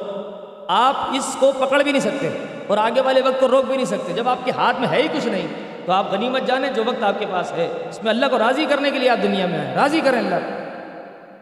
آپ 0.69 0.95
اس 0.97 1.37
کو 1.41 1.53
پکڑ 1.59 1.83
بھی 1.83 1.93
نہیں 1.93 2.03
سکتے 2.03 2.29
اور 2.67 2.79
آگے 2.79 3.01
والے 3.01 3.21
وقت 3.21 3.41
کو 3.41 3.49
روک 3.49 3.65
بھی 3.65 3.77
نہیں 3.77 3.87
سکتے۔ 3.87 4.13
جب 4.13 4.29
آپ 4.29 4.39
کے 4.45 4.51
ہاتھ 4.51 4.81
میں 4.81 4.89
ہے 4.89 5.03
ہی 5.03 5.09
کچھ 5.13 5.27
نہیں، 5.27 5.47
تو 5.87 5.93
آپ 5.93 6.13
غنیمت 6.13 6.47
جانیں 6.47 6.71
جو 6.71 6.83
وقت 6.87 7.03
آپ 7.03 7.15
کے 7.19 7.27
پاس 7.31 7.53
ہے۔ 7.53 7.69
اس 7.89 8.03
میں 8.03 8.11
اللہ 8.11 8.27
کو 8.31 8.39
راضی 8.39 8.67
کرنے 8.69 8.91
کے 8.91 8.99
لیے 8.99 9.11
آپ 9.11 9.19
دنیا 9.23 9.47
میں 9.47 9.59
آئیں 9.59 9.75
راضی 9.75 10.01
کریں 10.05 10.19
اللہ۔ 10.19 10.35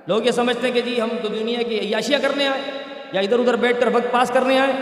لوگ 0.06 0.22
یہ 0.24 0.30
سمجھتے 0.30 0.66
ہیں 0.66 0.74
کہ 0.74 0.80
جی 0.80 1.00
ہم 1.00 1.08
تو 1.22 1.28
دنیا 1.28 1.62
کی 1.62 1.80
عیاشیاں 1.80 2.18
کرنے 2.22 2.46
آئے 2.46 2.60
یا 3.12 3.20
ادھر 3.20 3.38
ادھر 3.38 3.56
بیٹھ 3.56 3.80
کر 3.80 3.88
وقت 3.92 4.12
پاس 4.12 4.30
کرنے 4.34 4.58
آئے۔ 4.58 4.72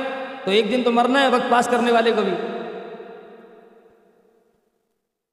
تو 0.44 0.50
ایک 0.50 0.72
دن 0.72 0.82
تو 0.82 0.92
مرنا 0.92 1.22
ہے، 1.22 1.28
وقت 1.28 1.50
پاس 1.50 1.68
کرنے 1.70 1.92
والے 1.92 2.12
کو 2.12 2.22
بھی۔ 2.22 2.34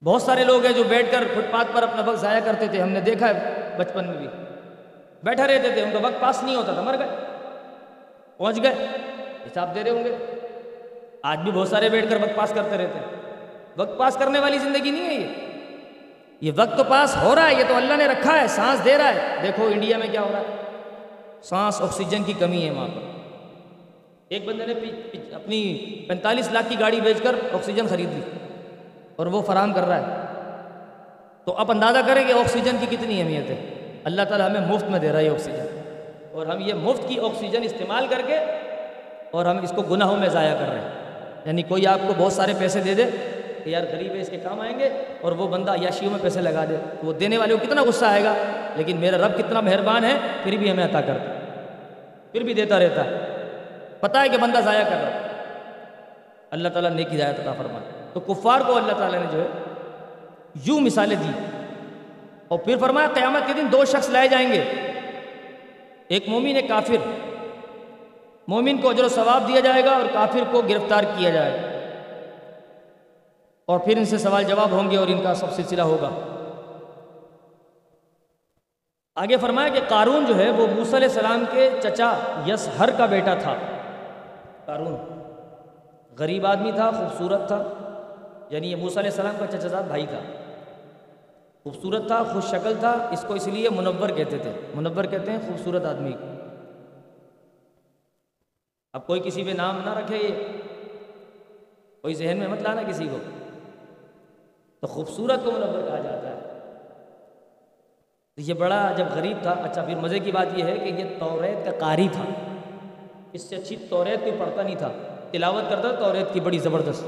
بہت 0.06 0.22
سارے 0.22 0.44
لوگ 0.44 0.66
ہیں 0.66 0.74
جو 0.74 0.84
بیٹھ 0.84 1.12
کر 1.12 1.24
فٹ 1.34 1.52
پاتھ 1.52 1.68
پر 1.74 1.84
اپنا 1.84 2.02
وقت 2.06 2.20
ضائع 2.20 2.40
کرتے 2.40 2.68
تھے، 2.68 2.82
ہم 2.82 2.90
نے 2.90 3.02
دیکھا 3.02 3.30
ہے 3.30 3.70
بچپن 3.78 4.08
میں 4.08 4.18
بھی۔ 4.18 4.28
بیٹھا 5.24 5.48
رہتے 5.48 5.72
تھے، 5.72 5.82
ان 5.82 5.90
کا 5.94 6.00
وقت 6.02 6.20
پاس 6.20 6.44
نہیں 6.44 6.56
ہوتا 6.56 6.74
تھا، 6.74 6.82
مر 6.82 6.96
گئے، 7.00 7.08
پہنچ 8.38 8.64
گئے، 8.64 8.88
حساب 9.46 9.76
دے 9.76 9.84
رہے 9.84 9.92
ہوں 9.92 10.04
گے۔ 10.04 10.18
آج 11.24 11.40
بھی 11.40 11.52
بہت 11.52 11.68
سارے 11.68 11.90
بیٹھ 11.90 12.10
کر 12.10 12.16
وقت 12.16 12.36
پاس 12.36 12.52
کرتے 12.56 12.78
رہتے 12.78 13.00
ہیں۔ 13.00 13.06
وقت 13.78 14.00
پاس 14.00 14.16
کرنے 14.16 14.40
والی 14.40 14.58
زندگی 14.58 14.92
نہیں 14.92 15.06
ہے 15.06 15.14
یہ۔ 15.14 15.28
یہ 16.42 16.52
وقت 16.58 16.78
تو 16.78 16.84
پاس 16.84 17.18
ہو 17.24 17.36
رہا 17.36 17.50
ہے، 17.50 17.54
یہ 17.54 17.64
تو 17.68 17.76
اللہ 17.76 17.94
نے 17.94 18.08
رکھا 18.08 18.42
ہے، 18.42 18.48
سانس 18.48 18.86
دے 18.86 18.98
رہا 18.98 19.14
ہے۔ 19.14 19.36
دیکھو 19.44 19.66
انڈیا 19.66 19.98
میں 19.98 20.08
کیا 20.12 20.22
ہو 20.22 20.30
رہا 20.32 20.40
ہے۔ 20.40 20.56
سانس، 21.42 21.82
آکسیجن 21.82 22.24
کی 22.24 22.34
کمی 22.34 22.66
ہے 22.66 22.72
وہاں 22.72 22.88
پر۔ 22.88 23.19
ایک 24.30 24.46
بندے 24.46 24.66
نے 24.66 24.74
اپنی 25.34 25.74
پینتالیس 26.08 26.52
لاکھ 26.52 26.70
کی 26.70 26.76
گاڑی 26.80 27.02
بیچ 27.02 27.18
کر 27.22 27.36
آکسیجن 27.54 27.88
خرید 27.88 28.14
لی 28.14 28.22
اور 29.16 29.26
وہ 29.26 29.42
فراہم 29.42 29.74
کر 29.74 29.82
رہا 29.82 30.00
ہے۔ 30.00 30.06
تو 31.44 31.54
اب 31.58 31.72
اندازہ 31.72 31.98
کریں 32.08 32.24
کہ 32.28 32.34
آکسیجن 32.34 32.76
کی 32.80 32.96
کتنی 32.96 33.22
اہمیت 33.22 33.50
ہے۔ 33.50 33.66
اللہ 34.04 34.22
تعالیٰ 34.22 34.50
ہمیں 34.50 34.62
مفت 34.62 34.84
میں 34.84 35.00
دے 35.00 35.12
رہا 35.12 35.20
ہے 35.20 35.30
آکسیجن۔ 35.30 35.66
اور 36.32 36.46
ہم 36.46 36.62
یہ 36.62 36.74
مفت 36.74 37.10
کی 37.10 37.20
آکسیجن 37.20 37.64
استعمال 37.64 38.08
کر 38.08 38.22
کے 38.26 38.38
اور 39.32 39.46
ہم 39.46 39.58
اس 39.58 39.74
کو 39.76 39.82
گناہوں 39.82 40.18
میں 40.18 40.30
ضائع 40.30 40.54
کر 40.54 40.70
رہے 40.70 40.80
ہیں۔ 40.80 40.92
یعنی 41.46 41.62
کوئی 41.62 41.88
آپ 41.88 42.00
کو 42.08 42.14
بہت 42.18 42.34
سارے 42.34 42.54
پیسے 42.60 42.80
دے 42.80 42.94
دے 42.94 43.04
کہ 43.64 43.70
یار 43.70 43.82
غریب 43.92 44.16
ہے 44.16 44.22
اس 44.22 44.30
کے 44.30 44.38
کام 44.38 44.60
آئیں 44.60 44.80
گے 44.80 44.90
اور 45.22 45.32
وہ 45.32 45.48
بندہ 45.48 45.74
یاشیوں 45.82 46.12
میں 46.12 46.20
پیسے 46.22 46.42
لگا 46.42 46.66
دے۔ 46.70 46.76
تو 47.02 47.08
وہ 47.08 47.14
دینے 47.14 47.38
والے 47.38 47.56
کو 47.56 47.66
کتنا 47.66 47.84
غصہ 47.84 48.06
آئے 48.06 48.24
گا؟ 48.24 48.34
لیکن 48.76 48.98
میرا 48.98 49.18
رب 49.18 49.38
کتنا 49.38 49.62
مہربان 49.62 50.06
ہے، 50.06 50.14
پھر 50.44 50.58
بھی 50.58 50.72
ہمیں 50.72 50.86
عطا 50.86 51.02
کرتا 51.02 51.32
پھر 52.32 52.44
بھی 52.44 52.54
دیتا 52.54 52.80
رہتا 52.80 53.06
ہے۔ 53.06 53.29
پتہ 54.00 54.18
ہے 54.18 54.30
کہ 54.30 54.38
بندہ 54.38 54.60
ضائع 54.60 54.84
کر 54.84 54.96
رہا 54.96 55.12
ہے۔ 55.12 55.22
اللہ 56.52 56.70
تعالیٰ 56.70 56.92
نیکی 56.92 57.18
ضائع 57.18 57.32
عطا 57.32 57.54
فرما 57.54 57.80
تو 58.14 58.20
کفار 58.20 58.62
کو 58.68 58.78
اللہ 58.78 58.94
تعالیٰ 58.94 59.20
نے 59.20 59.26
جو 59.32 59.42
ہے 59.42 59.48
یوں 60.66 60.80
مثالیں 60.80 61.18
دی۔ 61.24 61.32
اور 62.48 62.60
پھر 62.60 62.78
فرمایا 62.78 63.08
قیامت 63.14 63.48
کے 63.48 63.54
دن 63.54 63.68
دو 63.72 63.86
شخص 63.86 64.10
لائے 64.10 64.28
جائیں 64.28 64.52
گے۔ 64.52 64.64
ایک 66.08 66.30
مومن، 66.30 66.56
ایک 66.56 66.68
کافر۔ 66.68 67.10
مومن 68.48 68.78
کو 68.78 68.90
اجر 68.90 69.04
و 69.04 69.10
ثواب 69.10 69.48
دیا 69.48 69.60
جائے 69.60 69.86
گا 69.86 69.92
اور 69.92 70.04
کافر 70.14 70.40
کو 70.52 70.62
گرفتار 70.62 71.04
کیا 71.04 71.30
جائے۔ 71.30 71.52
گا 71.52 71.70
اور 73.66 73.80
پھر 73.80 73.98
ان 73.98 74.06
سے 74.06 74.18
سوال 74.18 74.44
جواب 74.44 74.72
ہوں 74.72 74.92
گے 74.92 74.98
اور 74.98 75.08
ان 75.08 75.24
کا 75.24 75.34
سب 75.34 75.54
سلسلہ 75.54 75.82
ہوگا۔ 75.82 76.10
آگے 79.16 79.38
فرمایا 79.38 79.68
کہ 79.68 79.80
قارون 79.88 80.26
جو 80.26 80.36
ہے 80.36 80.50
وہ 80.50 80.68
موسیٰ 80.68 80.94
علیہ 80.94 81.08
السلام 81.08 81.46
کے 81.52 81.70
چچا 81.84 82.14
یس 82.48 82.70
ہر 82.80 82.90
کا 82.92 83.06
بیٹا 83.06 83.34
تھا۔ 83.34 83.56
قارون۔ 84.70 84.96
غریب 86.20 86.46
آدمی 86.46 86.72
تھا، 86.72 86.92
خوبصورت 86.92 87.48
تھا 87.48 87.64
یعنی 88.50 88.72
یہ 88.72 88.76
موسیٰ 88.76 88.98
علیہ 88.98 89.10
السلام 89.10 89.36
کا 89.40 89.48
چچا 89.48 89.68
زاد 89.68 89.84
بھائی 89.84 90.06
تھا۔ 90.06 90.20
خوبصورت 91.64 92.08
تھا، 92.08 92.24
خوش 92.24 92.44
شکل 92.46 92.74
تھا، 92.80 93.08
اس 93.12 93.26
کو 93.28 93.34
اس 93.34 93.48
لیے 93.48 93.70
منور 93.70 94.10
کہتے 94.10 94.38
تھے۔ 94.38 94.52
منور 94.76 95.04
کہتے 95.04 95.32
ہیں 95.32 95.40
خوبصورت 95.48 95.86
آدمی۔ 95.86 96.12
کو 96.12 96.26
اب 98.94 99.08
کوئی 99.08 99.22
کسی 99.26 99.44
پہ 99.44 99.50
نام 99.50 99.82
نہ 99.86 99.94
رکھے 99.94 100.18
یہ۔ 100.18 100.46
کوئی 102.02 102.14
ذہن 102.14 102.38
میں 102.38 102.48
مت 102.48 102.62
لانا 102.62 102.82
کسی 102.88 103.08
کو۔ 103.12 103.18
تو 104.80 104.88
خوبصورت 104.88 105.46
کو 105.46 105.52
منور 105.52 105.88
کہا 105.88 106.00
جاتا 106.00 106.30
ہے۔ 106.30 106.40
یہ 108.38 108.54
بڑا 108.54 108.92
جب 108.98 109.06
غریب 109.16 109.38
تھا 109.42 109.52
اچھا 109.52 109.84
پھر 109.84 109.96
مزے 109.96 110.20
کی 110.20 110.32
بات 110.32 110.58
یہ 110.58 110.64
ہے 110.64 110.78
کہ 110.78 110.90
یہ 110.90 111.20
توریت 111.20 111.66
کا 111.66 111.72
قاری 111.80 112.08
تھا۔ 112.12 112.49
اس 113.34 113.42
سے 113.42 113.56
اچھی 113.56 113.76
توریت 113.90 114.20
کوئی 114.20 114.32
پڑھتا 114.40 114.62
نہیں 114.62 114.76
تھا۔ 114.76 114.92
تلاوت 115.32 115.70
کرتا 115.70 115.92
تھا، 115.92 116.08
توریت 116.08 116.34
کی 116.34 116.40
بڑی 116.40 116.58
زبردست۔ 116.58 117.04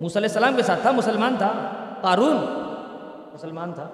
موسیٰ 0.00 0.16
علیہ 0.16 0.28
السلام 0.28 0.56
کے 0.56 0.62
ساتھ 0.62 0.80
تھا، 0.80 0.90
مسلمان 0.90 1.34
تھا۔ 1.38 1.52
قارون 2.00 2.36
مسلمان 3.34 3.72
تھا۔ 3.72 3.90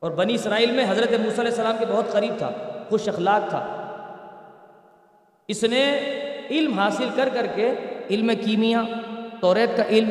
اور 0.00 0.10
بنی 0.10 0.34
اسرائیل 0.34 0.70
میں 0.70 0.84
حضرت 0.88 1.10
موسیٰ 1.10 1.38
علیہ 1.38 1.50
السلام 1.50 1.76
کے 1.78 1.86
بہت 1.86 2.12
قریب 2.12 2.34
تھا، 2.38 2.50
خوش 2.88 3.08
اخلاق 3.08 3.50
تھا۔ 3.50 3.66
اس 5.48 5.64
نے 5.64 6.00
علم 6.50 6.78
حاصل 6.78 7.08
کر 7.16 7.28
کر 7.32 7.46
کے 7.54 7.74
علم 8.10 8.30
کیمیا، 8.44 8.82
توریت 9.40 9.76
کا 9.76 9.82
علم 9.82 10.10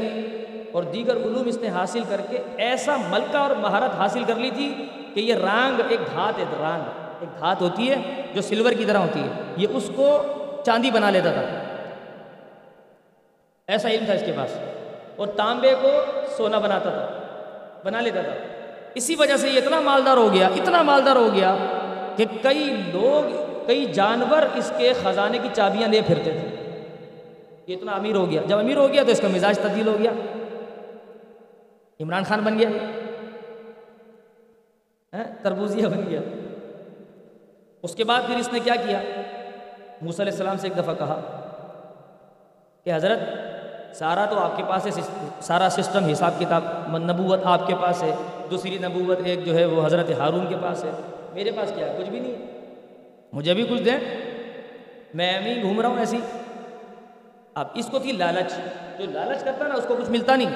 اور 0.71 0.83
دیگر 0.83 1.15
علوم 1.15 1.47
اس 1.47 1.57
نے 1.57 1.69
حاصل 1.69 2.03
کر 2.09 2.21
کے 2.29 2.37
ایسا 2.57 2.95
ملکہ 3.09 3.37
اور 3.37 3.55
مہارت 3.55 3.95
حاصل 3.95 4.23
کر 4.23 4.35
لی 4.35 4.51
تھی 4.51 4.85
کہ 5.13 5.19
یہ 5.19 5.35
رانگ، 5.35 5.81
ایک 5.89 5.99
دھات 5.99 6.39
ہے، 6.39 6.43
رانگ۔ 6.59 7.04
ایک 7.25 7.39
دھات 7.39 7.61
ہوتی 7.61 7.89
ہے 7.89 8.21
جو 8.33 8.41
سلور 8.41 8.71
کی 8.71 8.85
طرح 8.85 8.97
ہوتی 8.97 9.19
ہے۔ 9.19 9.27
یہ 9.57 9.67
اس 9.69 9.91
کو 9.95 10.21
چاندی 10.65 10.91
بنا 10.91 11.09
لیتا 11.09 11.31
تھا۔ 11.31 11.41
ایسا 13.67 13.89
علم 13.89 14.05
تھا 14.05 14.13
اس 14.13 14.23
کے 14.25 14.31
پاس۔ 14.35 14.57
اور 15.15 15.27
تانبے 15.27 15.73
کو 15.81 15.89
سونا 16.37 16.59
بناتا 16.59 16.89
تھا۔ 16.89 17.21
بنا 17.83 18.01
لیتا 18.01 18.21
تھا۔ 18.21 18.31
اسی 18.93 19.15
وجہ 19.15 19.37
سے 19.37 19.49
یہ 19.49 19.57
اتنا 19.57 19.79
مالدار 19.79 20.17
ہو 20.17 20.33
گیا، 20.33 20.47
اتنا 20.47 20.81
مالدار 20.81 21.15
ہو 21.15 21.29
گیا 21.33 21.55
کہ 22.15 22.25
کئی 22.41 22.81
لوگ، 22.93 23.31
کئی 23.67 23.85
جانور 23.85 24.43
اس 24.55 24.71
کے 24.77 24.93
خزانے 25.03 25.37
کی 25.37 25.49
چابیاں 25.53 25.89
لے 25.89 26.01
پھرتے 26.07 26.31
تھے۔ 26.31 26.79
یہ 27.67 27.75
اتنا 27.75 27.91
امیر 27.91 28.15
ہو 28.15 28.29
گیا۔ 28.29 28.41
جب 28.47 28.57
امیر 28.57 28.77
ہو 28.77 28.87
گیا 28.93 29.03
تو 29.03 29.11
اس 29.11 29.21
کا 29.21 29.27
مزاج 29.27 29.59
تبدیل 29.59 29.87
ہو 29.87 29.97
گیا۔ 29.99 30.11
عمران 31.99 32.23
خان 32.23 32.39
بن 32.39 32.59
گیا۔ 32.59 32.69
ہاں، 35.13 35.23
تربوزیہ 35.43 35.87
بن 35.87 36.03
گیا۔ 36.09 36.19
اس 37.85 37.95
کے 37.95 38.03
بعد 38.03 38.21
پھر 38.27 38.35
اس 38.35 38.53
نے 38.53 38.59
کیا 38.59 38.75
کیا؟ 38.75 39.01
موسیٰ 40.01 40.19
علیہ 40.19 40.31
السلام 40.31 40.57
سے 40.57 40.67
ایک 40.67 40.77
دفعہ 40.77 40.93
کہا 40.93 41.21
کہ 42.83 42.95
حضرت، 42.95 43.19
سارا 43.95 44.25
تو 44.25 44.39
آپ 44.39 44.57
کے 44.57 44.63
پاس 44.67 44.85
ہے 44.85 44.91
سارا 45.41 45.67
سسٹم 45.71 46.05
حساب 46.05 46.31
کتاب 46.39 46.63
نبوت 46.97 47.39
آپ 47.43 47.67
کے 47.67 47.75
پاس 47.81 48.03
ہے، 48.03 48.15
دوسری 48.51 48.77
نبوت، 48.77 49.17
ایک 49.25 49.45
جو 49.45 49.55
ہے 49.55 49.65
وہ 49.65 49.85
حضرت 49.85 50.11
ہارون 50.11 50.45
کے 50.49 50.55
پاس 50.61 50.83
ہے، 50.83 50.91
میرے 51.33 51.51
پاس 51.51 51.71
کیا 51.75 51.87
ہے؟ 51.87 51.95
کچھ 51.99 52.09
بھی 52.09 52.19
نہیں 52.19 52.35
مجھے 53.33 53.53
بھی 53.53 53.63
کچھ 53.63 53.81
دیں۔ 53.81 53.99
میں 55.13 55.41
بھی 55.41 55.61
گھوم 55.61 55.81
رہا 55.81 55.89
ہوں 55.89 55.99
ایسی۔ 55.99 56.19
اب 57.53 57.67
اس 57.73 57.87
کو 57.91 57.99
تھی 57.99 58.11
لالچ۔ 58.11 58.53
جو 58.97 59.05
لالچ 59.11 59.43
کرتا 59.43 59.67
نا، 59.67 59.75
اس 59.75 59.85
کو 59.87 59.95
کچھ 59.95 60.09
ملتا 60.09 60.35
نہیں۔ 60.35 60.49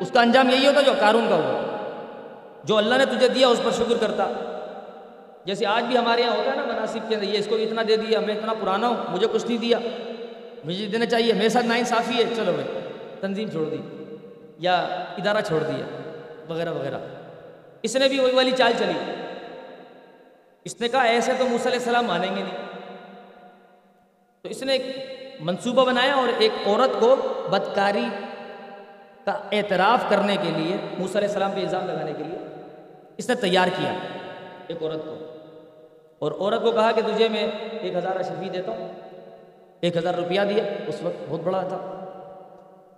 اس 0.00 0.10
کا 0.10 0.20
انجام 0.20 0.48
یہی 0.48 0.66
ہوتا 0.66 0.80
جو 0.80 0.92
قارون 1.00 1.26
کا 1.28 1.34
ہوا۔ 1.34 1.76
جو 2.64 2.76
اللہ 2.76 2.94
نے 2.94 3.04
تجھے 3.04 3.28
دیا، 3.28 3.48
اس 3.48 3.60
پر 3.64 3.70
شکر 3.70 3.96
کرتا۔ 4.00 4.47
جیسے 5.44 5.66
آج 5.66 5.84
بھی 5.84 5.98
ہمارے 5.98 6.20
یہاں 6.20 6.36
ہوتا 6.36 6.50
ہے 6.50 6.56
نا 6.56 6.64
مناسب 6.64 6.98
کے 7.08 7.14
اندر 7.14 7.26
یہ 7.26 7.38
اس 7.38 7.46
کو 7.46 7.56
اتنا 7.56 7.82
دے 7.88 7.96
دیا، 7.96 8.20
میں 8.20 8.34
اتنا 8.34 8.54
پرانا 8.54 8.88
ہوں، 8.88 8.96
مجھے 9.08 9.26
کچھ 9.32 9.46
نہیں 9.46 9.58
دیا۔ 9.58 9.78
مجھے 10.64 10.86
دینا 10.86 11.06
چاہیے، 11.06 11.32
میرے 11.32 11.48
ساتھ 11.48 11.66
ناانصافی 11.66 12.14
ہے۔ 12.14 12.34
چلو 12.36 12.52
بھائی، 12.52 12.78
تنظیم 13.20 13.48
چھوڑ 13.48 13.68
دی۔ 13.68 13.76
یا 14.58 14.76
ادارہ 15.18 15.40
چھوڑ 15.46 15.62
دیا، 15.62 15.84
وغیرہ 16.48 16.72
وغیرہ۔ 16.72 16.98
اس 17.82 17.96
نے 17.96 18.08
بھی 18.08 18.20
وہی 18.20 18.32
والی 18.32 18.50
چال 18.50 18.72
چلی۔ 18.78 19.12
اس 20.64 20.80
نے 20.80 20.88
کہا، 20.88 21.02
ایسے 21.02 21.32
تو 21.38 21.44
موسیٰ 21.44 21.66
علیہ 21.66 21.78
السلام 21.78 22.06
مانیں 22.06 22.36
گے 22.36 22.42
نہیں۔ 22.42 22.56
تو 24.42 24.48
اس 24.48 24.62
نے 24.62 24.72
ایک 24.72 24.96
منصوبہ 25.40 25.84
بنایا 25.84 26.14
اور 26.14 26.28
ایک 26.38 26.52
عورت 26.66 27.00
کو 27.00 27.16
بدکاری 27.50 28.04
کا 29.24 29.32
اعتراف 29.52 30.04
کرنے 30.08 30.36
کے 30.36 30.50
لیے، 30.56 30.76
موسیٰ 30.98 31.16
علیہ 31.16 31.28
السلام 31.28 31.52
پہ 31.52 31.60
الزام 31.60 31.86
لگانے 31.86 32.12
کے 32.12 32.24
لیے، 32.24 32.38
اس 33.16 33.28
نے 33.28 33.34
تیار 33.34 33.68
کیا۔ 33.76 33.94
ایک 34.66 34.82
عورت 34.82 35.04
کو۔ 35.04 35.27
اور 36.18 36.32
عورت 36.32 36.62
کو 36.62 36.70
کہا 36.70 36.92
کہ 36.92 37.02
تجھے 37.02 37.28
میں 37.28 37.50
ایک 37.80 37.94
ہزار 37.94 38.16
اشرفی 38.16 38.48
دیتا 38.48 38.72
ہوں۔ 38.72 38.88
ایک 39.80 39.96
ہزار 39.96 40.14
روپیہ 40.14 40.40
دیا، 40.48 40.64
اس 40.86 41.02
وقت 41.02 41.24
بہت 41.28 41.40
بڑا 41.40 41.60
تھا۔ 41.60 41.76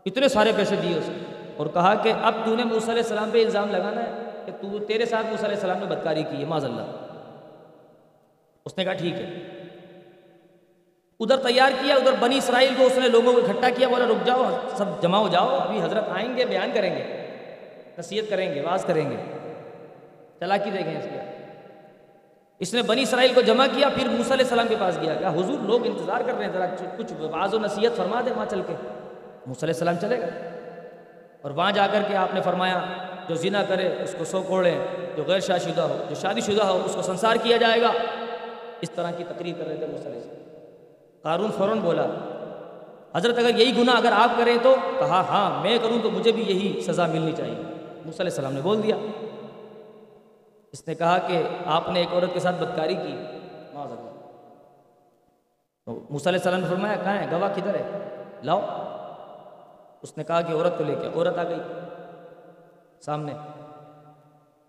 اتنے 0.07 0.29
سارے 0.29 0.53
پیسے 0.57 0.77
دیے 0.77 0.99
اس 0.99 1.07
کو 1.07 1.35
اور 1.57 1.67
کہا 1.67 1.95
کہ 1.95 2.13
اب 2.23 2.35
تو 2.45 2.57
نے 2.57 2.65
موسیٰ 2.65 2.89
علیہ 2.89 3.03
السلام 3.03 3.31
پہ 3.31 3.45
الزام 3.45 3.71
لگانا 3.71 4.03
ہے 4.03 4.11
کہ 4.47 4.53
تو 4.61 4.79
تیرے 4.79 5.07
ساتھ 5.07 5.27
موسیٰ 5.27 5.45
علیہ 5.45 5.57
السلام 5.57 5.79
نے 5.79 5.85
بدکاری 5.85 6.23
کی 6.23 6.37
ہے 6.37 6.45
معذ 6.45 6.65
اللہ 6.65 6.83
اس 8.67 8.79
نے 8.79 8.85
کہا 8.85 8.93
ٹھیک 8.93 9.15
ہے۔ 9.15 9.27
ادھر 11.21 11.37
تیار 11.37 11.71
کیا، 11.81 11.95
ادھر 11.95 12.13
بنی 12.21 12.39
اسرائیل 12.39 12.75
کو 12.77 12.87
اس 12.87 12.99
نے 12.99 13.09
لوگوں 13.09 13.33
کو 13.33 13.39
اکٹھا 13.39 13.71
کیا، 13.71 13.89
بولا 13.89 14.05
رک 14.05 14.27
جاؤ، 14.27 14.45
سب 14.77 15.03
جمع 15.03 15.19
ہو 15.19 15.29
جاؤ، 15.29 15.49
ابھی 15.49 15.83
حضرت 15.83 16.05
آئیں 16.09 16.37
گے، 16.37 16.45
بیان 16.45 16.71
کریں 16.75 16.97
گے، 16.97 17.05
نصیحت 17.99 18.31
کریں 18.31 18.55
گے 18.55 18.61
واز 18.61 18.85
کریں 18.85 19.11
گے۔ 19.11 19.17
چلاکی 20.41 20.71
دیکھیں 20.71 20.99
اس 20.99 21.05
کے 21.05 21.40
اس 22.61 22.75
نے 22.75 22.83
بنی 22.83 23.03
اسرائیل 23.03 23.35
کو 23.35 23.41
جمع 23.41 23.67
کیا، 23.75 23.89
پھر 23.89 24.09
موسیٰ 24.09 24.33
علیہ 24.33 24.45
السلام 24.45 24.67
کے 24.69 24.77
پاس 24.79 24.99
گیا۔ 25.01 25.15
کہا، 25.15 25.33
حضور، 25.33 25.59
لوگ 25.63 25.87
انتظار 25.87 26.21
کر 26.27 26.33
رہے 26.39 26.45
ہیں، 26.45 26.53
ذرا 26.53 26.67
کچھ 26.97 27.13
واض 27.21 27.55
و 27.55 27.59
نصیحت 27.59 27.97
فرما 27.97 28.21
دے 28.27 28.31
وہاں 28.31 28.47
چل 28.51 28.63
کے۔ 28.67 28.75
موسیٰ 29.47 29.63
علیہ 29.63 29.75
السلام 29.75 29.95
چلے 30.01 30.21
گا 30.21 30.27
اور 31.43 31.51
وہاں 31.51 31.73
جا 31.73 31.87
کر 31.93 32.03
کے 32.09 32.17
آپ 32.17 32.35
نے 32.35 32.41
فرمایا، 32.41 32.81
جو 33.29 33.35
زنا 33.35 33.63
کرے، 33.69 33.95
اس 34.03 34.15
کو 34.19 34.25
سو 34.25 34.43
کوڑیں 34.43 34.79
جو 35.17 35.23
غیر 35.27 35.41
شادی 35.41 35.71
شدہ 35.71 35.81
ہو، 35.81 35.97
جو 36.09 36.15
شادی 36.15 36.41
شدہ 36.41 36.63
ہو، 36.63 36.83
اس 36.85 36.95
کو 36.95 37.03
سنسار 37.03 37.37
کیا 37.43 37.57
جائے 37.57 37.83
گا۔ 37.83 37.91
اس 38.81 38.91
طرح 38.91 39.11
کی 39.11 39.25
تقریر 39.29 39.55
کر 39.59 39.67
رہے 39.67 39.77
تھے 39.77 39.87
موسیٰ 39.87 40.07
علیہ 40.07 40.17
السلام۔ 40.17 40.59
قارون 41.23 41.51
فوراً 41.59 41.79
بولا، 41.79 42.07
حضرت، 43.15 43.39
اگر 43.39 43.59
یہی 43.59 43.83
گناہ 43.83 43.97
اگر 43.97 44.13
آپ 44.13 44.31
کریں 44.39 44.59
تو؟ 44.63 44.75
کہا 44.99 45.21
ہاں 45.21 45.63
میں 45.63 45.79
کروں 45.83 45.99
تو 46.03 46.11
مجھے 46.11 46.33
بھی 46.33 46.43
یہی 46.43 46.81
سزا 46.81 47.07
ملنی 47.07 47.33
چاہیے۔ 47.37 47.55
موسیٰ 48.05 48.21
علیہ 48.21 48.31
السلام 48.31 48.53
نے 48.53 48.61
بول 48.61 48.83
دیا۔ 48.83 48.97
اس 50.73 50.89
نے 50.89 50.95
کہا 50.95 51.19
کہ 51.19 51.43
آپ 51.67 51.89
نے 51.89 52.01
ایک 52.01 52.15
عورت 52.15 52.35
کے 52.35 52.41
ساتھ 52.41 52.63
بدکاری 52.63 52.95
کی۔ 52.95 53.15
تو 55.87 56.01
موسیٰ 56.11 56.27
علیہ 56.27 56.39
السلام 56.39 56.61
نے 56.61 56.67
فرمایا، 56.69 56.97
کہاں 57.03 57.17
ہے؟ 57.17 57.27
گواہ 57.31 57.55
کدھر 57.57 57.75
ہے؟ 57.75 57.99
لاؤ۔ 58.43 58.61
اس 60.03 60.19
نے 60.19 60.25
کہا 60.25 60.41
کہ 60.41 60.53
عورت 60.53 60.79
کو 60.79 60.85
لے 60.85 60.95
کے۔ 60.95 61.09
عورت 61.15 61.39
آ 61.39 61.43
گئی 61.43 61.59
سامنے۔ 63.01 63.33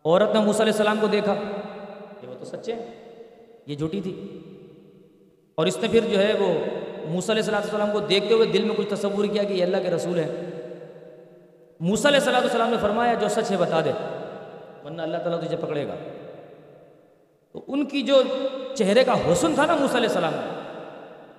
عورت 0.05 0.33
نے 0.33 0.39
موسیٰ 0.39 0.61
علیہ 0.61 0.73
السلام 0.73 0.97
کو 1.01 1.07
دیکھا۔ 1.07 1.33
کہ 2.21 2.27
وہ 2.27 2.33
تو 2.39 2.45
سچے 2.45 2.75
یہ 3.65 3.75
جھوٹی 3.75 4.01
تھی۔ 4.01 4.39
اور 5.55 5.65
اس 5.65 5.77
نے 5.77 5.87
پھر 5.87 5.99
جو 5.99 6.19
ہے 6.19 6.33
وہ 6.33 6.53
موسیٰ 7.09 7.35
علیہ 7.35 7.55
السلام 7.55 7.91
کو 7.91 7.99
دیکھتے 7.99 8.33
ہوئے 8.33 8.45
دل 8.45 8.63
میں 8.63 8.75
کچھ 8.75 8.89
تصور 8.89 9.25
کیا 9.25 9.43
کہ 9.43 9.53
یہ 9.53 9.63
اللہ 9.63 9.77
کے 9.77 9.89
رسول 9.89 10.19
ہے 10.19 10.49
موسیٰ 11.79 12.11
علیہ 12.13 12.35
السلام 12.35 12.69
نے 12.69 12.77
فرمایا، 12.81 13.13
جو 13.13 13.27
سچ 13.29 13.51
ہے 13.51 13.57
بتا 13.57 13.81
دے۔ 13.81 13.91
ورنہ 14.85 15.01
اللہ 15.01 15.17
تعالیٰ 15.17 15.41
تجھے 15.41 15.57
پکڑے 15.57 15.87
گا۔ 15.87 15.95
تو 17.51 17.63
ان 17.67 17.85
کی 17.85 18.01
جو 18.01 18.23
چہرے 18.75 19.03
کا 19.03 19.31
حسن 19.31 19.55
تھا 19.55 19.65
نا 19.65 19.75
موسیٰ 19.75 19.95
علیہ 19.95 20.07
السلام 20.07 20.33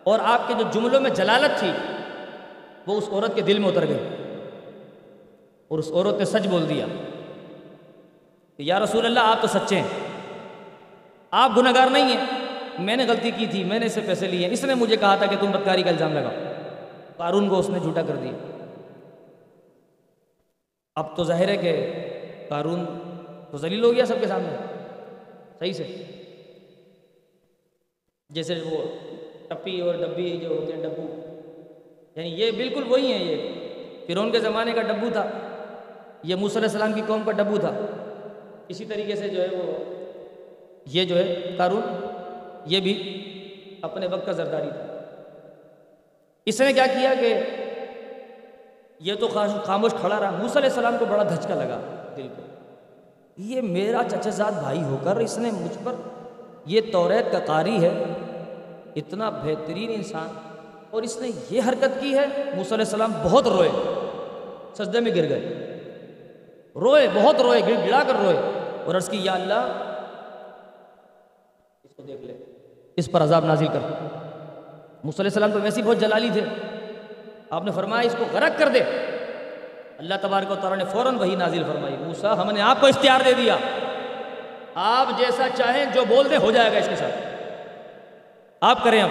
اور 0.04 0.18
آپ 0.22 0.48
کے 0.48 0.54
جو 0.54 0.64
جملوں 0.72 1.00
میں 1.00 1.10
جلالت 1.10 1.58
تھی، 1.58 1.70
وہ 2.86 2.98
اس 2.98 3.08
عورت 3.12 3.34
کے 3.34 3.40
دل 3.40 3.58
میں 3.58 3.68
اتر 3.68 3.88
گئی۔ 3.88 4.08
اور 5.68 5.78
اس 5.78 5.90
عورت 5.92 6.18
نے 6.18 6.24
سچ 6.24 6.46
بول 6.46 6.68
دیا 6.68 6.86
کہ 8.56 8.62
یا 8.62 8.80
رسول 8.80 9.06
اللہ، 9.06 9.20
آپ 9.20 9.42
تو 9.42 9.46
سچے 9.46 9.76
ہیں۔ 9.76 9.88
آپ 11.30 11.50
گناہ 11.56 11.72
گار 11.74 11.90
نہیں 11.90 12.16
ہیں۔ 12.16 12.24
میں 12.78 12.96
نے 12.96 13.06
غلطی 13.08 13.30
کی 13.30 13.46
تھی، 13.46 13.64
میں 13.64 13.78
نے 13.78 13.86
اسے 13.86 14.00
پیسے 14.06 14.26
لیے۔ 14.26 14.48
اس 14.50 14.64
نے 14.64 14.74
مجھے 14.74 14.96
کہا 14.96 15.16
تھا 15.16 15.26
کہ 15.26 15.36
تم 15.40 15.50
بدکاری 15.50 15.82
کا 15.82 15.90
الزام 15.90 16.12
لگا 16.12 16.30
قارون 17.16 17.48
کو 17.48 17.58
اس 17.58 17.70
نے 17.70 17.78
جھوٹا 17.78 18.02
کر 18.02 18.16
دیا۔ 18.16 18.66
اب 20.96 21.16
تو 21.16 21.24
ظاہر 21.24 21.48
ہے 21.48 21.56
کہ 21.56 21.92
قارون 22.48 22.84
تو 23.52 23.58
ذلیل 23.58 23.84
ہو 23.84 23.94
گیا 23.94 24.06
سب 24.06 24.14
کے 24.20 24.26
سامنے۔ 24.26 24.48
صحیح 25.58 25.72
سے۔ 25.72 26.04
جیسے 28.30 28.54
وہ 28.54 28.84
ٹپی 29.48 29.80
اور 29.80 29.94
ڈبی 29.94 30.36
جو 30.36 30.48
ہوتے 30.48 30.72
ہیں، 30.72 30.82
ڈبو۔ 30.82 31.14
یعنی 32.16 32.28
یہ 32.28 32.50
بالکل 32.50 32.82
وہی 32.88 33.12
ہیں 33.12 33.24
یہ۔ 33.24 33.52
فرعون 34.06 34.32
کے 34.32 34.40
زمانے 34.40 34.72
کا 34.72 34.82
ڈبو 34.82 35.06
تھا۔ 35.12 35.30
یہ 36.22 36.34
موسیٰ 36.34 36.56
علیہ 36.56 36.68
السلام 36.68 36.92
کی 36.92 37.00
قوم 37.06 37.22
کا 37.24 37.32
ڈبو 37.32 37.58
تھا۔ 37.58 37.80
اسی 38.68 38.84
طریقے 38.84 39.16
سے 39.16 39.28
جو 39.28 39.42
ہے 39.42 39.48
وہ، 39.52 39.94
یہ 40.86 41.04
جو 41.04 41.18
ہے 41.18 41.54
قارون، 41.56 42.06
یہ 42.66 42.80
بھی 42.80 43.22
اپنے 43.82 44.06
وقت 44.06 44.26
کا 44.26 44.32
زرداری 44.32 44.70
تھا۔ 44.70 45.00
اس 46.46 46.60
نے 46.60 46.72
کیا 46.72 46.86
کیا 46.86 47.14
کہ 47.20 47.34
یہ 49.00 49.14
تو 49.14 49.28
خاموش 49.64 49.94
کھڑا 50.00 50.20
رہا۔ 50.20 50.30
موسیٰ 50.30 50.56
علیہ 50.56 50.68
السلام 50.68 50.96
کو 50.98 51.04
بڑا 51.04 51.22
دھچکا 51.22 51.54
لگا 51.54 52.12
دل 52.16 52.28
کو۔ 52.36 52.51
یہ 53.36 53.60
میرا 53.62 54.02
چچا 54.08 54.30
زاد 54.30 54.52
بھائی 54.52 54.82
ہو 54.82 54.96
کر 55.04 55.16
اس 55.16 55.38
نے 55.38 55.50
مجھ 55.50 55.76
پر 55.84 55.94
یہ 56.66 56.80
توریت 56.92 57.32
کا 57.32 57.38
قاری 57.38 57.82
ہے، 57.84 57.92
اتنا 58.96 59.30
بہترین 59.30 59.90
انسان، 59.94 60.28
اور 60.90 61.02
اس 61.02 61.20
نے 61.20 61.30
یہ 61.50 61.60
حرکت 61.68 62.00
کی 62.00 62.14
ہے، 62.14 62.26
موسیٰ 62.54 62.72
علیہ 62.72 62.84
السلام 62.84 63.12
بہت 63.22 63.46
روئے، 63.46 63.68
سجدے 64.74 65.00
میں 65.00 65.14
گر 65.14 65.28
گئے، 65.28 65.42
روئے، 66.74 67.08
بہت 67.14 67.40
روئے 67.40 67.60
گر 67.60 67.86
گڑا 67.86 68.02
کر 68.06 68.14
روئے، 68.14 68.36
اور 68.84 68.94
عرض 68.94 69.08
کی، 69.08 69.18
یا 69.22 69.32
اللہ، 69.32 69.62
اس 71.84 71.94
کو 71.96 72.02
دیکھ 72.02 72.22
لے، 72.22 72.34
اس 72.96 73.10
پر 73.10 73.22
عذاب 73.22 73.44
نازل 73.44 73.66
کر۔ 73.66 73.80
موسیٰ 75.04 75.20
علیہ 75.20 75.30
السلام 75.30 75.52
تو 75.52 75.60
ویسے 75.60 75.82
بہت 75.82 76.00
جلالی 76.00 76.28
تھے۔ 76.32 76.40
آپ 77.50 77.64
نے 77.64 77.70
فرمایا، 77.70 78.06
اس 78.06 78.14
کو 78.18 78.24
غرق 78.32 78.58
کر 78.58 78.68
دے۔ 78.68 78.80
اللہ 80.02 80.14
تبارک 80.20 80.50
و 80.50 80.54
تعالیٰ 80.54 80.78
نے 80.78 80.84
فوراً 80.92 81.14
وہی 81.14 81.36
نازل 81.36 81.62
فرمائی، 81.64 81.96
موسیٰ، 81.96 82.38
ہم 82.38 82.50
نے 82.50 82.60
آپ 82.60 82.80
کو 82.80 82.86
اختیار 82.86 83.20
دے 83.24 83.32
دیا۔ 83.34 83.56
آپ 84.74 85.18
جیسا 85.18 85.46
چاہیں 85.54 85.84
جو 85.84 86.04
بول 86.08 86.30
دیں 86.30 86.38
ہو 86.38 86.50
جائے 86.50 86.72
گا 86.72 86.78
اس 86.78 86.88
کے 86.88 86.96
ساتھ۔ 86.96 87.14
آپ 88.60 88.84
کریں 88.84 89.02
اب۔ 89.02 89.08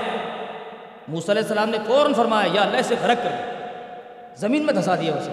موسیٰ 1.08 1.30
علیہ 1.30 1.42
السلام 1.42 1.70
نے 1.70 1.78
فوراً 1.88 2.14
فرمایا، 2.14 2.50
یا 2.54 2.62
اللہ 2.62 2.82
سے 2.82 2.96
غرق 3.02 3.24
کر 3.24 3.32
زمین 4.36 4.66
میں 4.66 4.74
دھسا 4.74 4.96
دیا 4.96 5.14
اسے۔ 5.16 5.32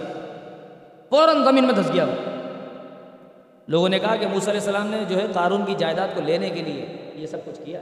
فوراً 1.10 1.44
زمین 1.44 1.64
میں 1.64 1.74
دھس 1.74 1.92
گیا 1.92 2.04
وہ۔ 2.04 2.14
لوگوں 3.68 3.88
نے 3.88 3.98
کہا 3.98 4.16
کہ 4.16 4.26
موسیٰ 4.26 4.48
علیہ 4.48 4.60
السلام 4.60 4.86
نے 4.86 5.04
جو 5.08 5.16
ہے 5.16 5.26
قارون 5.34 5.64
کی 5.64 5.74
جائیداد 5.78 6.08
کو 6.14 6.20
لینے 6.20 6.50
کے 6.50 6.62
لیے 6.62 7.10
یہ 7.14 7.26
سب 7.26 7.38
کچھ 7.44 7.60
کیا۔ 7.64 7.80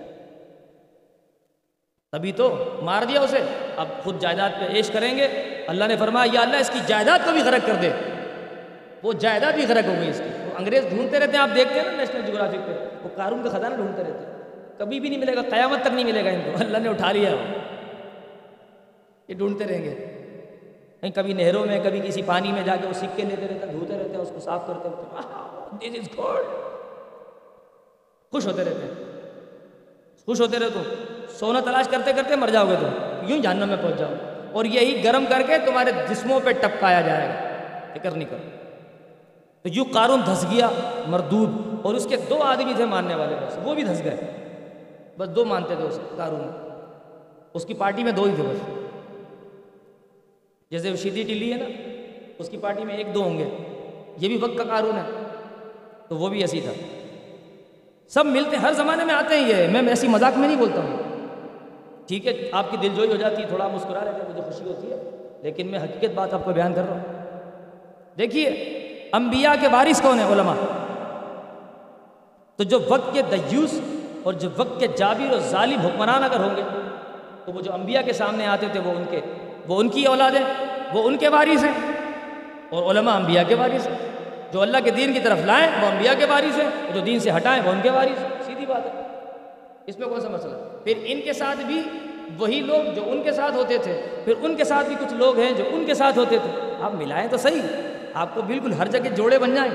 تبھی 2.12 2.32
تو 2.32 2.64
مار 2.82 3.02
دیا 3.02 3.20
اسے۔ 3.20 3.38
اب 3.76 3.86
خود 4.04 4.20
جائیداد 4.20 4.50
پہ 4.60 4.76
عیش 4.76 4.90
کریں 4.90 5.18
گے۔ 5.18 5.52
اللہ 5.66 5.84
نے 5.84 5.96
فرمایا، 5.96 6.30
یا 6.34 6.40
اللہ 6.40 6.56
اس 6.56 6.70
کی 6.72 6.78
جائیداد 6.86 7.18
کو 7.24 7.32
بھی 7.32 7.40
غرق 7.40 7.66
کر 7.66 7.74
دے۔ 7.74 7.90
وہ 9.02 9.12
جائیداد 9.12 9.52
بھی 9.52 9.66
غرق 9.68 9.88
ہو 9.88 9.94
گئی 10.00 10.10
اس 10.10 10.18
کی۔ 10.18 10.44
وہ 10.44 10.58
انگریز 10.58 10.84
ڈھونڈتے 10.88 11.18
رہتے 11.18 11.32
ہیں، 11.32 11.38
آپ 11.38 11.48
دیکھتے 11.54 11.80
ہیں 11.80 11.86
نا 11.86 11.92
نیشنل 11.92 12.22
جغرافک 12.26 12.66
پہ۔ 12.66 12.88
وہ 13.04 13.08
قارون 13.16 13.42
کا 13.42 13.50
خزانہ 13.50 13.74
ڈھونڈتے 13.74 14.02
رہتے 14.02 14.26
ہیں۔ 14.26 14.36
کبھی 14.78 15.00
بھی 15.00 15.08
نہیں 15.08 15.18
ملے 15.18 15.36
گا، 15.36 15.42
قیامت 15.42 15.80
تک 15.80 15.92
نہیں 15.92 16.04
ملے 16.04 16.24
گا 16.24 16.30
ان 16.30 16.40
کو۔ 16.44 16.50
اللہ 16.60 16.78
نے 16.78 16.88
اٹھا 16.88 17.12
لیا۔ 17.12 17.30
وہ 17.30 17.58
یہ 19.28 19.34
ڈھونڈتے 19.34 19.66
رہیں 19.66 19.84
گے۔ 19.84 19.94
کہیں 21.00 21.12
کبھی 21.12 21.32
نہروں 21.32 21.66
میں، 21.66 21.80
کبھی 21.84 22.00
کسی 22.00 22.22
پانی 22.22 22.52
میں 22.52 22.62
جا 22.62 22.76
کے 22.76 22.88
وہ 22.88 22.92
سکے 22.92 23.22
لیتے 23.24 23.42
رہتے 23.42 23.66
ہیں، 23.66 23.72
دھوتے 23.72 23.98
رہتے 23.98 24.10
ہیں، 24.10 24.16
اس 24.16 24.30
کو 24.34 24.40
صاف 24.40 24.66
کرتے 24.66 24.88
رہتے 24.88 25.86
ہیں۔ 25.86 25.96
خوش 28.30 28.46
ہوتے 28.46 28.64
رہتے 28.64 28.86
ہیں۔ 28.86 29.20
خوش 30.26 30.40
ہوتے 30.40 30.58
رہتے 30.58 30.78
سونا 31.28 31.60
تلاش 31.60 31.88
کرتے 31.88 32.12
کرتے 32.12 32.36
مر 32.36 32.48
جاؤ 32.48 32.66
گے 32.66 32.74
تو۔ 32.80 32.86
یوں 33.28 33.38
جہنم 33.38 33.68
میں 33.68 33.76
پہنچ 33.82 33.98
جاؤ۔ 33.98 34.12
اور 34.56 34.64
یہی 34.64 35.04
گرم 35.04 35.24
کر 35.28 35.42
کے 35.46 35.58
تمہارے 35.66 35.90
جسموں 36.08 36.40
پہ 36.44 36.52
ٹپکایا 36.52 37.00
جائے 37.00 37.28
گا۔ 37.28 37.60
فکر 37.94 38.10
نہیں 38.10 38.28
کرو۔ 38.30 38.48
تو 39.62 39.68
یوں 39.68 39.84
قارون 39.92 40.20
دھس 40.26 40.44
گیا، 40.50 40.68
مردود، 41.06 41.50
اور 41.82 41.94
اس 41.94 42.06
کے 42.10 42.16
دو 42.30 42.42
آدمی 42.42 42.72
تھے 42.76 42.84
ماننے 42.84 43.14
والے 43.14 43.34
بس، 43.34 43.58
وہ 43.62 43.74
بھی 43.74 43.82
دھس 43.82 44.04
گئے۔ 44.04 44.16
بس 45.18 45.28
دو 45.28 45.44
مانتے 45.44 45.74
تھے 45.74 45.84
اس 45.84 46.00
قارون۔ 46.16 46.68
اس 47.54 47.64
کی 47.64 47.74
پارٹی 47.74 48.04
میں 48.04 48.12
دو 48.12 48.24
ہی 48.24 48.34
تھے 48.34 48.42
بس۔ 48.42 48.70
جیسے 50.70 50.96
شیدی 50.96 51.22
ٹلی 51.22 51.52
ہے 51.52 51.58
نا، 51.58 51.64
اس 52.38 52.48
کی 52.48 52.56
پارٹی 52.56 52.84
میں 52.84 52.96
ایک 52.96 53.14
دو 53.14 53.22
ہوں 53.22 53.38
گے۔ 53.38 53.48
یہ 54.18 54.28
بھی 54.28 54.36
وقت 54.36 54.58
کا 54.58 54.64
قارون 54.64 54.96
ہے، 54.96 55.22
تو 56.08 56.16
وہ 56.16 56.28
بھی 56.28 56.40
ایسی 56.40 56.60
تھا۔ 56.60 56.72
سب 58.08 58.26
ملتے، 58.26 58.56
ہر 58.56 58.72
زمانے 58.72 59.04
میں 59.04 59.14
آتے 59.14 59.36
ہیں 59.36 59.48
یہ۔ 59.48 59.68
میں 59.68 59.88
ایسی 59.88 60.08
مذاق 60.08 60.38
میں 60.38 60.48
نہیں 60.48 60.58
بولتا 60.58 60.80
ہوں۔ 60.80 61.05
ٹھیک 62.06 62.26
ہے، 62.26 62.50
آپ 62.52 62.70
کی 62.70 62.76
دل 62.76 62.88
جوئی 62.96 63.10
ہو 63.10 63.16
جاتی 63.16 63.42
ہے 63.42 63.48
تھوڑا 63.48 63.68
مسکرا 63.68 64.00
رہے 64.00 64.10
ہیں 64.10 64.28
مجھے 64.28 64.42
خوشی 64.42 64.64
ہوتی 64.64 64.90
ہے، 64.90 64.96
لیکن 65.42 65.66
میں 65.66 65.78
حقیقت 65.78 66.12
بات 66.14 66.34
آپ 66.34 66.44
کو 66.44 66.52
بیان 66.52 66.74
کر 66.74 66.82
رہا 66.82 66.96
ہوں۔ 66.96 67.12
دیکھیے، 68.18 68.48
انبیاء 69.12 69.52
کے 69.60 69.68
وارث 69.72 70.02
کون 70.02 70.18
ہیں؟ 70.20 70.26
علماء۔ 70.26 70.54
تو 72.56 72.64
جو 72.64 72.78
وقت 72.88 73.14
کے 73.14 73.22
دیوس 73.22 73.80
اور 74.22 74.32
جو 74.32 74.48
وقت 74.56 74.80
کے 74.80 74.86
جابر 74.86 75.32
اور 75.32 75.40
ظالم 75.40 75.80
حکمران 75.80 76.24
اگر 76.24 76.40
ہوں 76.40 76.56
گے، 76.56 76.62
تو 77.44 77.52
وہ 77.52 77.60
جو 77.60 77.74
انبیاء 77.74 78.02
کے 78.02 78.12
سامنے 78.12 78.46
آتے 78.46 78.66
تھے، 78.72 78.80
وہ 78.80 78.90
ان 78.90 79.04
کے، 79.10 79.20
وہ 79.68 79.80
ان 79.80 79.88
کی 79.88 80.04
اولاد 80.04 80.32
ہیں، 80.32 80.76
وہ 80.92 81.02
ان 81.02 81.16
کے 81.16 81.28
وارث 81.28 81.64
ہیں۔ 81.64 81.92
اور 82.70 82.94
علماء 82.94 83.16
انبیاء 83.16 83.42
کے 83.48 83.54
وارث 83.54 83.86
ہیں۔ 83.86 83.98
جو 84.52 84.62
اللہ 84.62 84.76
کے 84.84 84.90
دین 84.90 85.12
کی 85.12 85.20
طرف 85.20 85.38
لائیں، 85.44 85.68
وہ 85.82 85.86
انبیاء 85.86 86.12
کے 86.18 86.24
وارث 86.24 86.58
ہیں، 86.58 86.92
جو 86.94 87.00
دین 87.00 87.18
سے 87.18 87.30
ہٹائیں، 87.30 87.62
وہ 87.64 87.70
ان 87.70 87.80
کے 87.82 87.90
وارث 87.90 88.22
ہیں۔ 88.22 88.28
سیدھی 88.46 88.66
بات 88.66 88.86
ہے۔ 88.86 89.05
اس 89.86 89.98
میں 89.98 90.08
کون 90.08 90.20
سا 90.20 90.28
مسئلہ؟ 90.28 90.52
پھر 90.84 90.94
ان 91.04 91.20
کے 91.20 91.32
ساتھ 91.32 91.58
بھی 91.58 91.82
وہی 92.38 92.60
لوگ 92.60 92.94
جو 92.94 93.02
ان 93.06 93.22
کے 93.22 93.32
ساتھ 93.32 93.54
ہوتے 93.54 93.78
تھے، 93.78 94.02
پھر 94.24 94.34
ان 94.40 94.56
کے 94.56 94.64
ساتھ 94.64 94.86
بھی 94.86 94.96
کچھ 95.00 95.14
لوگ 95.14 95.38
ہیں 95.38 95.52
جو 95.52 95.64
ان 95.70 95.84
کے 95.86 95.94
ساتھ 95.94 96.18
ہوتے 96.18 96.38
تھے۔ 96.38 96.74
آپ 96.80 96.94
ملائیں 96.94 97.28
تو 97.28 97.36
صحیح، 97.36 97.62
آپ 98.14 98.28
کو 98.34 98.42
بالکل 98.42 98.72
ہر 98.72 98.86
جگہ 98.86 99.14
جوڑے 99.14 99.38
بن 99.38 99.54
جائیں۔ 99.54 99.70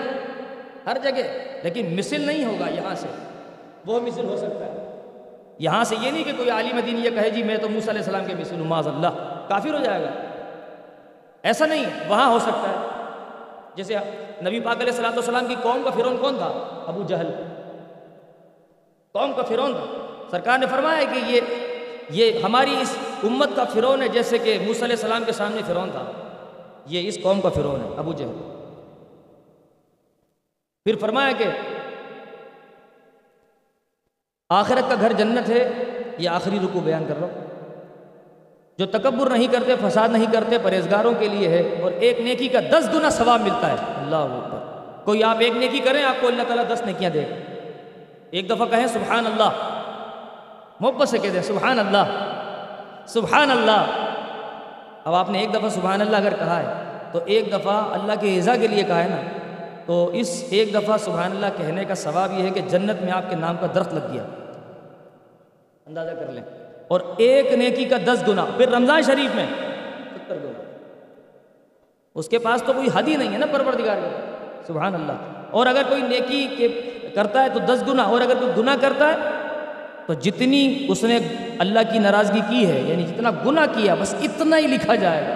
ہر 0.86 0.98
جگہ، 1.04 1.22
لیکن 1.64 1.96
مثل 1.98 2.22
نہیں 2.22 2.46
ہوگا 2.46 2.70
یہاں 2.70 2.96
سے۔ 2.96 3.08
وہ 3.86 4.00
مثل 4.00 4.26
ہو 4.26 4.38
سکتا 4.38 4.66
ہے۔ 4.66 5.02
یہاں 5.60 5.84
سے 5.84 5.96
یہ 6.02 6.12
نہیں 6.12 6.24
کہ 6.24 6.32
کوئی 6.38 6.50
عالم 6.50 6.80
دین 6.86 7.06
یہ 7.06 7.10
کہے 7.10 7.30
جی 7.30 7.44
میں 7.44 7.58
تو 7.58 7.70
موسیٰ 7.70 7.90
علیہ 7.90 8.00
السلام 8.00 8.26
کے 8.26 8.34
مثل 8.40 8.60
ہوں، 8.60 8.66
معاذ 8.66 8.88
اللہ، 8.88 9.44
کافر 9.48 9.74
ہو 9.74 9.84
جائے 9.84 10.04
گا۔ 10.04 10.10
ایسا 11.44 11.66
نہیں، 11.66 11.86
وہاں 12.08 12.32
ہو 12.32 12.40
سکتا 12.40 12.70
ہے۔ 12.70 13.04
جیسے 13.76 13.96
نبی 14.42 14.60
پاک 14.60 14.76
علیہ 14.76 14.92
السلام 14.92 15.14
والسلام 15.14 15.46
کی 15.46 15.56
قوم 15.62 15.82
کا 15.84 15.90
فرون 15.90 16.18
کون 16.18 16.38
تھا؟ 16.38 16.84
ابو 16.88 17.04
جہل۔ 17.04 17.32
قوم 19.12 19.34
کا 19.34 19.44
فرون 19.44 19.74
تھا۔ 19.74 20.01
سرکار 20.32 20.58
نے 20.58 20.66
فرمایا 20.66 21.04
کہ 21.04 21.20
یہ 21.26 21.42
یہ 22.10 22.40
ہماری 22.40 22.76
اس 22.82 22.98
امت 23.24 23.50
کا 23.56 23.64
فرون 23.64 24.02
ہے، 24.02 24.08
جیسے 24.08 24.38
کہ 24.38 24.60
موسیٰ 24.66 24.84
علیہ 24.84 24.96
السلام 24.96 25.24
کے 25.24 25.32
سامنے 25.32 25.62
فرون 25.68 25.92
تھا۔ 25.92 26.06
یہ 26.86 27.08
اس 27.08 27.18
قوم 27.24 27.42
کا 27.42 27.50
فرون 27.50 27.82
ہے، 27.82 27.90
ابو 27.98 28.14
جہل۔ 28.14 28.38
پھر 30.86 30.96
فرمایا 30.96 31.32
کہ 31.38 31.46
آخرت 34.50 34.90
کا 34.90 34.96
گھر 35.02 35.14
جنت 35.14 35.50
ہے، 35.50 35.84
یہ 36.18 36.30
آخری 36.30 36.60
رکو 36.64 36.80
بیان 36.80 37.06
کر 37.08 37.14
رہا 37.20 37.28
ہوں۔ 37.28 37.48
جو 38.78 38.86
تکبر 38.86 39.30
نہیں 39.30 39.48
کرتے، 39.48 39.90
فساد 39.90 40.10
نہیں 40.10 40.34
کرتے، 40.34 40.58
پرہیزگاروں 40.64 41.14
کے 41.20 41.30
لیے 41.30 41.48
ہے، 41.48 41.80
اور 41.82 41.92
ایک 41.92 42.20
نیکی 42.20 42.48
کا 42.48 42.60
دس 42.60 42.90
گنا 42.94 43.10
ثواب 43.10 43.42
ملتا 43.42 43.72
ہے۔ 43.72 43.76
اللہ 43.98 44.16
اکبر۔ 44.16 44.60
کوئی 45.06 45.24
آپ 45.24 45.36
ایک 45.40 45.58
نیکی 45.58 45.80
کریں، 45.80 46.04
آپ 46.04 46.16
کو 46.22 46.28
اللہ 46.28 46.44
تعالیٰ 46.44 46.68
دس 46.68 46.82
نیکیاں 46.86 47.10
دے۔ 47.10 47.26
ایک 48.32 48.50
دفعہ 48.50 48.66
کہیں 48.66 48.88
سبحان 48.88 49.26
اللہ 49.26 49.71
محبت 50.82 51.08
سے 51.08 51.18
کہہ 51.18 51.30
دیں 51.30 51.42
سبحان 51.42 51.80
اللہ 51.80 52.06
سبحان 53.08 53.52
اللہ 53.52 53.86
اب 55.06 55.14
آپ 55.14 55.30
نے 55.30 55.40
ایک 55.40 55.54
دفعہ 55.54 55.70
سبحان 55.70 56.02
اللہ 56.02 56.18
اگر 56.18 56.34
کہا 56.40 56.60
ہے، 56.60 56.98
تو 57.12 57.20
ایک 57.26 57.48
دفعہ 57.48 57.94
اللہ 57.94 58.14
کے 58.22 58.36
اعزا 58.36 58.56
کے 58.56 58.68
لیے 58.68 58.84
کہا 58.84 59.04
ہے 59.04 59.10
نا، 59.10 59.22
تو 59.86 60.10
اس 60.14 60.44
ایک 60.50 60.74
دفعہ 60.74 60.98
سبحان 60.98 61.32
اللہ 61.32 61.46
کہنے 61.58 61.86
کا 61.86 61.96
ثواب 61.96 62.40
یہ 62.40 62.44
ہے 62.44 62.50
کہ 62.50 62.62
جنت 62.62 63.02
میں 63.02 63.12
آپ 63.12 63.24
کے 63.30 63.36
نام 63.36 63.58
کا 63.60 63.68
درخت 63.76 63.94
لگ 63.94 64.14
گیا۔ 64.14 64.24
اندازہ 65.88 66.12
کر 66.12 66.32
لیں۔ 66.32 66.44
اور 66.88 67.02
ایک 67.18 67.54
نیکی 67.54 67.86
کا 67.86 67.98
دس 68.06 68.24
گنا 68.28 68.46
پھر 68.58 68.70
رمضان 68.70 69.02
شریف 69.02 69.36
میں 69.36 69.46
ستر 70.16 70.36
گنا 70.36 70.64
اس 72.16 72.28
کے 72.28 72.40
پاس 72.40 72.64
تو 72.64 72.74
کوئی 72.74 72.88
حد 72.94 73.08
ہی 73.08 73.16
نہیں 73.16 73.34
ہے 73.34 73.38
نا، 73.38 73.46
پروردگار 73.52 73.98
کا 73.98 74.10
سبحان 74.68 74.96
اللہ 74.96 75.14
اور 75.52 75.68
اگر 75.68 75.82
کوئی 75.90 76.02
نیکی 76.02 76.48
کے 76.58 76.68
کرتا 77.16 77.44
ہے 77.44 77.50
تو 77.50 77.60
دس 77.60 77.84
گنا 77.88 78.04
اور 78.04 78.22
اگر 78.22 78.36
کوئی 78.40 78.52
گناہ 78.58 78.76
کرتا 78.82 79.08
ہے 79.08 79.41
تو 80.08 80.14
جتنی 80.14 80.86
اس 80.90 81.04
نے 81.04 81.20
اللہ 81.60 81.80
کی 81.92 82.00
ناراضگی 82.00 82.42
کی 82.50 82.68
ہے 82.68 82.82
یعنی 82.82 83.04
جتنا 83.04 83.30
گناہ 83.46 83.66
کیا، 83.66 83.96
بس 84.00 84.16
اتنا 84.22 84.58
ہی 84.58 84.68
لکھا 84.68 84.96
جائے 84.96 85.22
گا۔ 85.22 85.34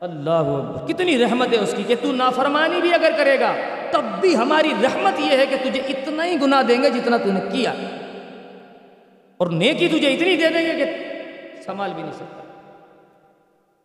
اللہ 0.00 0.72
کتنی 0.88 1.18
رحمت 1.18 1.52
ہے 1.52 1.58
اس 1.58 1.74
کی 1.76 1.82
کہ 1.82 1.94
تو 2.02 2.12
نافرمانی 2.12 2.80
بھی 2.80 2.94
اگر 2.94 3.10
کرے 3.16 3.40
گا، 3.40 3.52
تب 3.90 4.02
بھی 4.20 4.36
ہماری 4.36 4.72
رحمت 4.82 5.20
یہ 5.20 5.36
ہے 5.38 5.46
کہ 5.46 5.56
تجھے 5.62 5.80
اتنا 5.80 6.26
ہی 6.26 6.36
گناہ 6.42 6.62
دیں 6.62 6.82
گے 6.82 6.90
جتنا 6.90 7.16
تو 7.16 7.32
نے 7.32 7.40
کیا۔ 7.52 7.72
اور 9.36 9.46
نیکی 9.46 9.88
تجھے 9.88 10.14
اتنی 10.14 10.36
دے 10.36 10.48
دیں 10.48 10.66
گے 10.66 10.84
کہ 10.84 10.92
سنبھال 11.66 11.92
بھی 11.94 12.02
نہیں 12.02 12.12
سکتا۔ 12.12 12.42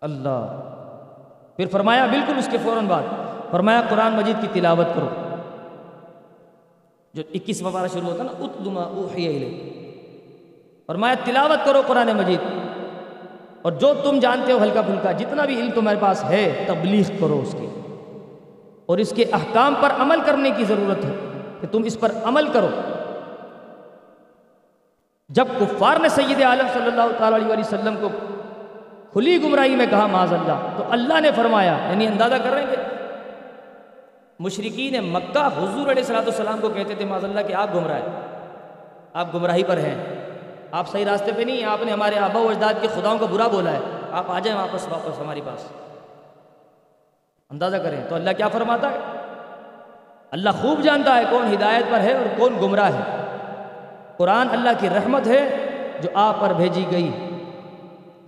اللہ، 0.01 0.57
پھر 1.57 1.65
فرمایا 1.71 2.05
بالکل 2.05 2.33
اس 2.37 2.49
کے 2.51 2.57
فوراً 2.63 2.85
بعد، 2.85 3.03
فرمایا 3.51 3.81
قرآن 3.89 4.13
مجید 4.13 4.41
کی 4.41 4.47
تلاوت 4.53 4.87
کرو۔ 4.95 5.09
جو 7.13 7.23
اکیس 7.33 7.61
مبارہ 7.61 7.87
شروع 7.93 8.09
ہوتا 8.09 8.23
نا 8.23 8.31
اتدما 8.39 8.81
اوحی 8.81 9.27
فرمایا، 10.87 11.15
تلاوت 11.23 11.65
کرو 11.65 11.81
قرآن 11.87 12.09
مجید۔ 12.17 12.39
اور 13.61 13.71
جو 13.71 13.93
تم 14.03 14.19
جانتے 14.19 14.51
ہو 14.51 14.63
ہلکا 14.63 14.81
پھلکا، 14.81 15.11
جتنا 15.11 15.45
بھی 15.45 15.55
علم 15.55 15.69
تمہارے 15.75 15.97
پاس 15.99 16.23
ہے، 16.23 16.63
تبلیغ 16.67 17.11
کرو 17.19 17.39
اس 17.43 17.55
کی 17.59 17.67
اور 18.85 18.97
اس 18.97 19.13
کے 19.15 19.25
احکام 19.31 19.75
پر 19.81 19.89
عمل 19.99 20.19
کرنے 20.25 20.49
کی 20.49 20.63
ضرورت 20.63 21.05
ہے 21.05 21.11
کہ 21.61 21.67
تم 21.67 21.83
اس 21.83 21.99
پر 21.99 22.11
عمل 22.23 22.47
کرو۔ 22.47 22.69
جب 25.29 25.47
کفار 25.59 25.97
نے 25.99 26.09
سید 26.09 26.41
عالم 26.41 26.67
صلی 26.73 26.85
اللہ 26.85 27.17
تعالیٰ 27.17 27.39
علیہ 27.39 27.57
وسلم 27.57 27.95
کو 28.01 28.09
کھلی 29.11 29.43
گمراہی 29.43 29.75
میں 29.75 29.85
کہا 29.89 30.07
معاذ 30.07 30.33
اللہ، 30.33 30.67
تو 30.77 30.83
اللہ 30.89 31.19
نے 31.19 31.31
فرمایا 31.35 31.77
یعنی 31.89 32.07
اندازہ 32.07 32.35
کر 32.35 32.51
رہے 32.51 32.61
ہیں 32.61 32.71
کہ 32.71 32.90
مشرقین 34.41 35.03
مکہ 35.03 35.49
حضور 35.57 35.91
علیہ 35.91 36.03
صلاۃ 36.03 36.25
السلام 36.25 36.59
کو 36.61 36.69
کہتے 36.69 36.95
تھے، 36.95 37.05
معاذ 37.05 37.23
اللہ 37.23 37.39
کہ 37.47 37.53
آپ 37.53 37.67
گمراہ 37.75 37.99
آپ 39.13 39.35
گمراہی 39.35 39.63
پر 39.63 39.77
ہیں، 39.77 39.95
آپ 40.71 40.87
صحیح 40.87 41.05
راستے 41.05 41.31
پہ 41.37 41.41
نہیں 41.41 41.57
ہیں، 41.57 41.65
آپ 41.65 41.83
نے 41.85 41.91
ہمارے 41.91 42.19
آبا 42.19 42.39
و 42.39 42.49
اجداد 42.49 42.73
کے 42.81 42.87
خداؤں 42.87 43.17
کا 43.17 43.25
برا 43.25 43.47
بولا 43.47 43.71
ہے، 43.71 43.79
آپ 44.11 44.31
آ 44.31 44.39
جائیں 44.39 44.59
واپس 44.59 44.87
واپس 44.87 45.19
ہمارے 45.19 45.41
پاس۔ 45.45 45.67
اندازہ 47.49 47.77
کریں، 47.77 48.03
تو 48.09 48.15
اللہ 48.15 48.29
کیا 48.37 48.47
فرماتا 48.47 48.91
ہے؟ 48.91 48.97
اللہ 50.31 50.49
خوب 50.49 50.81
جانتا 50.81 51.17
ہے 51.17 51.23
کون 51.29 51.53
ہدایت 51.53 51.83
پر 51.91 51.99
ہے 51.99 52.13
اور 52.13 52.25
کون 52.37 52.53
گمراہ 52.61 52.91
ہے۔ 52.93 53.17
قرآن 54.17 54.47
اللہ 54.51 54.69
کی 54.79 54.89
رحمت 54.89 55.27
ہے 55.27 55.69
جو 56.01 56.09
آپ 56.13 56.39
پر 56.39 56.53
بھیجی 56.53 56.85
گئی۔ 56.91 57.11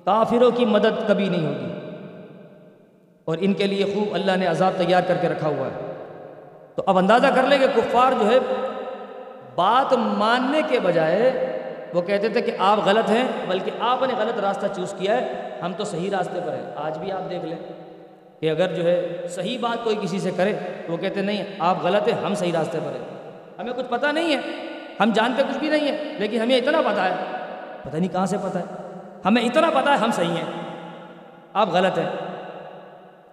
کافروں 0.06 0.52
کی 0.52 0.66
مدد 0.66 1.08
کبھی 1.08 1.30
نہیں 1.30 1.46
ہوگی۔ 1.46 1.96
اور 3.26 3.38
ان 3.42 3.54
کے 3.54 3.68
لیے 3.68 3.86
خوب 3.86 4.14
اللہ 4.14 4.32
نے 4.38 4.46
عذاب 4.46 4.74
تیار 4.78 5.02
کر 5.08 5.18
کے 5.22 5.30
رکھا 5.30 5.48
ہوا 5.48 5.68
ہے۔ 5.68 5.83
تو 6.76 6.84
اب 6.86 6.98
اندازہ 6.98 7.28
کر 7.28 7.44
لیں 7.44 7.58
کہ 7.60 7.68
کفار 7.76 8.12
جو 8.12 8.30
ہے، 8.30 8.38
بات 9.56 9.94
ماننے 9.94 10.62
کے 10.70 10.80
بجائے 10.80 11.50
وہ 11.94 12.02
کہتے 12.02 12.30
تھے 12.30 12.42
کہ 12.42 12.52
آپ 12.60 12.80
غلط 12.86 13.10
ہیں، 13.10 13.24
بلکہ 13.48 13.72
آپ 13.80 14.04
نے 14.04 14.14
غلط 14.18 14.40
راستہ 14.40 14.66
چوز 14.76 14.94
کیا 14.98 15.18
ہے، 15.18 15.50
ہم 15.62 15.74
تو 15.74 15.84
صحیح 15.84 16.12
راستے 16.12 16.40
پر 16.46 16.54
ہیں۔ 16.54 16.72
آج 16.76 16.98
بھی 16.98 17.12
آپ 17.12 17.30
دیکھ 17.30 17.46
لیں 17.46 17.58
کہ 18.40 18.50
اگر 18.50 18.74
جو 18.74 18.84
ہے 18.84 19.28
صحیح 19.30 19.58
بات 19.62 19.84
کوئی 19.84 19.96
کسی 20.02 20.20
سے 20.20 20.32
کرے 20.38 20.54
تو 20.88 20.94
وہ 20.94 20.98
کہتے 20.98 21.22
نہیں، 21.22 21.44
آپ 21.60 21.84
غلط 21.84 22.08
ہیں، 22.08 22.26
ہم 22.26 22.36
صحیح 22.36 22.52
راستے 22.54 22.80
پر 22.86 22.92
ہیں۔ 22.92 23.32
ہمیں 23.60 23.74
کچھ 23.74 23.88
پتہ 23.90 24.08
نہیں 24.08 24.36
ہے، 24.36 24.42
ہم 25.00 25.12
جانتے 25.14 25.44
کچھ 25.50 25.58
بھی 25.58 25.70
نہیں 25.70 25.92
ہیں 25.92 26.20
لیکن 26.20 26.42
ہمیں 26.42 26.58
اتنا 26.58 26.82
پتہ 26.82 27.02
ہے۔ 27.02 27.16
پتہ 27.84 27.98
نہیں 27.98 28.14
کہاں 28.14 28.26
سے 28.26 28.38
پتہ 28.38 28.58
ہے۔ 28.58 28.64
ہمیں 29.26 29.42
اتنا 29.42 29.70
پتہ 29.70 29.90
ہے، 29.90 29.96
ہم 29.96 30.12
صحیح 30.12 30.36
ہیں۔ 30.36 30.46
آپ 31.54 31.70
غلط 31.70 31.98
ہیں۔ 31.98 32.10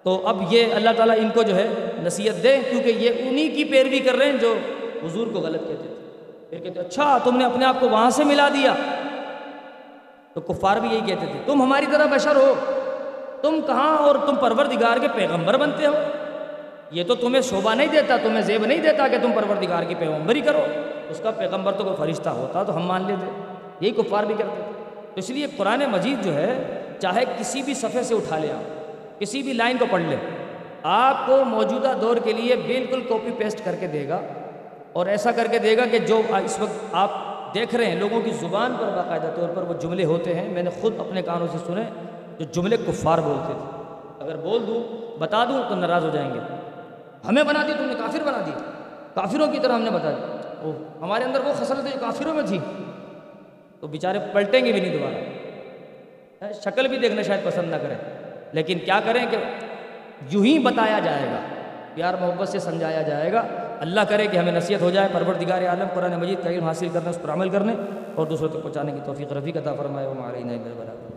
تو 0.03 0.29
اب 0.29 0.43
یہ 0.51 0.75
اللہ 0.75 0.91
تعالیٰ 0.97 1.17
ان 1.19 1.29
کو 1.35 1.43
جو 1.43 1.57
ہے 1.57 1.69
نصیحت 2.03 2.43
دے، 2.43 2.59
کیونکہ 2.71 2.91
یہ 2.91 3.11
انہی 3.19 3.49
کی 3.49 3.65
پیروی 3.65 3.99
کر 3.99 4.15
رہے 4.15 4.27
ہیں 4.27 4.39
جو 4.39 4.55
حضور 5.05 5.27
کو 5.27 5.41
غلط 5.41 5.69
کہتے 5.69 5.83
تھے۔ 5.83 5.95
پھر 6.51 6.59
کہتے 6.59 6.81
اچھا 6.81 7.19
تم 7.25 7.37
نے 7.37 7.45
اپنے 7.45 7.65
آپ 7.65 7.81
کو 7.81 7.89
وہاں 7.89 8.11
سے 8.11 8.25
ملا 8.25 8.49
دیا۔ 8.49 8.75
تو 10.35 10.41
کفار 10.41 10.77
بھی 10.77 10.89
یہی 10.89 11.01
کہتے 11.07 11.27
تھے، 11.27 11.41
تم 11.47 11.63
ہماری 11.63 11.87
طرح 11.93 12.07
بشر 12.07 12.37
ہو۔ 12.37 12.55
تم 13.43 13.61
کہاں 13.67 13.99
اور 13.99 14.15
تم 14.27 14.35
پروردگار 14.35 14.97
کے 14.97 15.09
پیغمبر 15.15 15.57
بنتے 15.57 15.87
ہو؟ 15.87 15.93
یہ 16.91 17.05
تو 17.05 17.15
تمہیں 17.15 17.43
شعبہ 17.43 17.75
نہیں 17.75 17.87
دیتا، 17.87 18.17
تمہیں 18.17 18.41
زیب 18.41 18.67
نہیں 18.67 18.79
دیتا 18.79 19.09
کہ 19.09 19.17
تم 19.23 19.33
پروردگار 19.33 19.83
کی 19.83 19.95
پیغمبری 19.95 20.41
کرو۔ 20.41 20.63
اس 21.11 21.21
کا 21.23 21.31
پیغمبر 21.31 21.73
تو 21.73 21.85
کوئی 21.85 21.97
فرشتہ 21.97 22.29
ہوتا 22.29 22.63
تو 22.63 22.77
ہم 22.77 22.83
مان 22.83 23.03
لیتے۔ 23.07 23.31
یہی 23.81 23.91
کفار 23.91 24.25
بھی 24.25 24.35
کرتے 24.39 24.63
تھے۔ 24.65 24.73
تو 24.95 25.13
اس 25.15 25.31
لیے 25.31 25.47
قرآن 25.57 25.83
مجید 25.91 26.25
جو 26.25 26.35
ہے، 26.35 26.81
چاہے 27.03 27.25
کسی 27.39 27.63
بھی 27.63 27.75
صفحے 27.75 28.03
سے 28.03 28.15
اٹھا 28.15 28.39
لے 28.39 28.53
آپ۔ 28.53 28.80
کسی 29.21 29.43
بھی 29.43 29.53
لائن 29.53 29.79
کو 29.79 29.87
پڑھ 29.91 30.03
لے۔ 30.03 30.17
آپ 30.83 31.27
کو 31.27 31.45
موجودہ 31.45 31.93
دور 32.01 32.17
کے 32.17 32.33
لیے 32.33 32.57
بالکل 32.57 33.01
کاپی 33.01 33.31
پیسٹ 33.39 33.65
کر 33.65 33.75
کے 33.81 33.87
دے 33.87 34.09
گا 34.09 34.21
اور 34.93 35.07
ایسا 35.07 35.33
کر 35.33 35.47
کے 35.51 35.59
دے 35.59 35.77
گا 35.77 35.83
کہ 35.91 35.99
جو 35.99 36.21
اس 36.45 36.61
وقت 36.61 36.85
آپ 36.93 37.11
دیکھ 37.55 37.75
رہے 37.75 37.87
ہیں، 37.87 37.97
لوگوں 37.97 38.21
کی 38.21 38.31
زبان 38.31 38.75
پر 38.81 38.87
باقاعدہ 38.87 39.31
طور 39.37 39.49
پر 39.49 39.63
وہ 39.63 39.75
جملے 39.75 40.05
ہوتے 40.05 40.35
ہیں۔ 40.35 40.53
میں 40.53 40.63
نے 40.63 40.71
خود 40.81 41.01
اپنے 41.01 41.23
کانوں 41.23 41.47
سے 41.53 41.59
سنے 41.67 41.83
جو 42.39 42.45
جملے 42.45 42.77
کفار 42.77 43.19
بولتے 43.19 43.53
تھے۔ 43.53 43.83
اگر 44.25 44.37
بول 44.37 44.67
دوں، 44.67 44.83
بتا 45.19 45.45
دوں 45.45 45.63
تو 45.69 45.75
ناراض 45.75 46.05
ہو 46.05 46.11
جائیں 46.11 46.35
گے۔ 46.35 46.39
ہمیں 47.29 47.43
بنا 47.43 47.65
دی، 47.69 47.73
تم 47.79 47.85
نے 47.85 47.95
کافر 47.95 48.19
بنا 48.21 48.43
دی۔ 48.47 48.51
کافروں 49.15 49.47
کی 49.47 49.59
طرح 49.59 49.73
ہم 49.73 49.83
نے 49.83 49.91
بتا 49.91 50.11
دی۔ 50.11 50.23
او 50.63 50.73
ہمارے 51.01 51.25
اندر 51.25 51.41
وہ 51.41 51.53
خسرت 51.53 51.93
جو 51.93 51.99
کافروں 52.01 52.35
میں 52.35 52.43
تھی 52.47 52.59
تو 53.81 53.87
بیچارے 53.87 54.19
پلٹیں 54.33 54.65
گے 54.65 54.73
بھی 54.73 54.81
نہیں 54.81 54.99
دوبارہ۔ 54.99 56.53
شکل 56.53 56.89
بھی 56.89 56.97
دیکھنا 56.97 57.23
شاید 57.23 57.45
پسند 57.45 57.71
نہ 57.71 57.77
کریں۔ 57.77 58.20
لیکن 58.53 58.79
کیا 58.79 59.01
کریں 59.05 59.27
کہ 59.31 59.37
یوں 60.31 60.45
ہی 60.45 60.59
بتایا 60.59 60.99
جائے 60.99 61.27
گا۔ 61.27 61.41
پیار 61.95 62.15
محبت 62.21 62.49
سے 62.49 62.59
سمجھایا 62.59 63.03
جائے 63.03 63.33
گا۔ 63.33 63.43
اللہ 63.81 64.01
کرے 64.09 64.27
کہ 64.27 64.37
ہمیں 64.37 64.53
نصیحت 64.53 64.83
ہو 64.83 64.91
جائے، 64.91 65.09
پروردگار 65.13 65.63
عالم 65.63 65.87
قرآن 65.95 66.21
مجید 66.21 66.45
کا 66.45 66.51
علم 66.51 66.65
حاصل 66.65 66.89
کرنے 66.93 67.11
اس 67.11 67.19
پر 67.23 67.31
عمل 67.31 67.49
کرنے 67.49 67.75
اور 68.15 68.27
دوسروں 68.27 68.49
تک 68.49 68.63
پہنچانے 68.63 68.93
کی 68.93 68.99
توفیق 69.05 69.33
رفیق 69.33 69.57
عطا 69.57 69.75
فرمائے۔ 69.75 70.07
وہ 70.07 70.15
ہمارے 70.15 71.10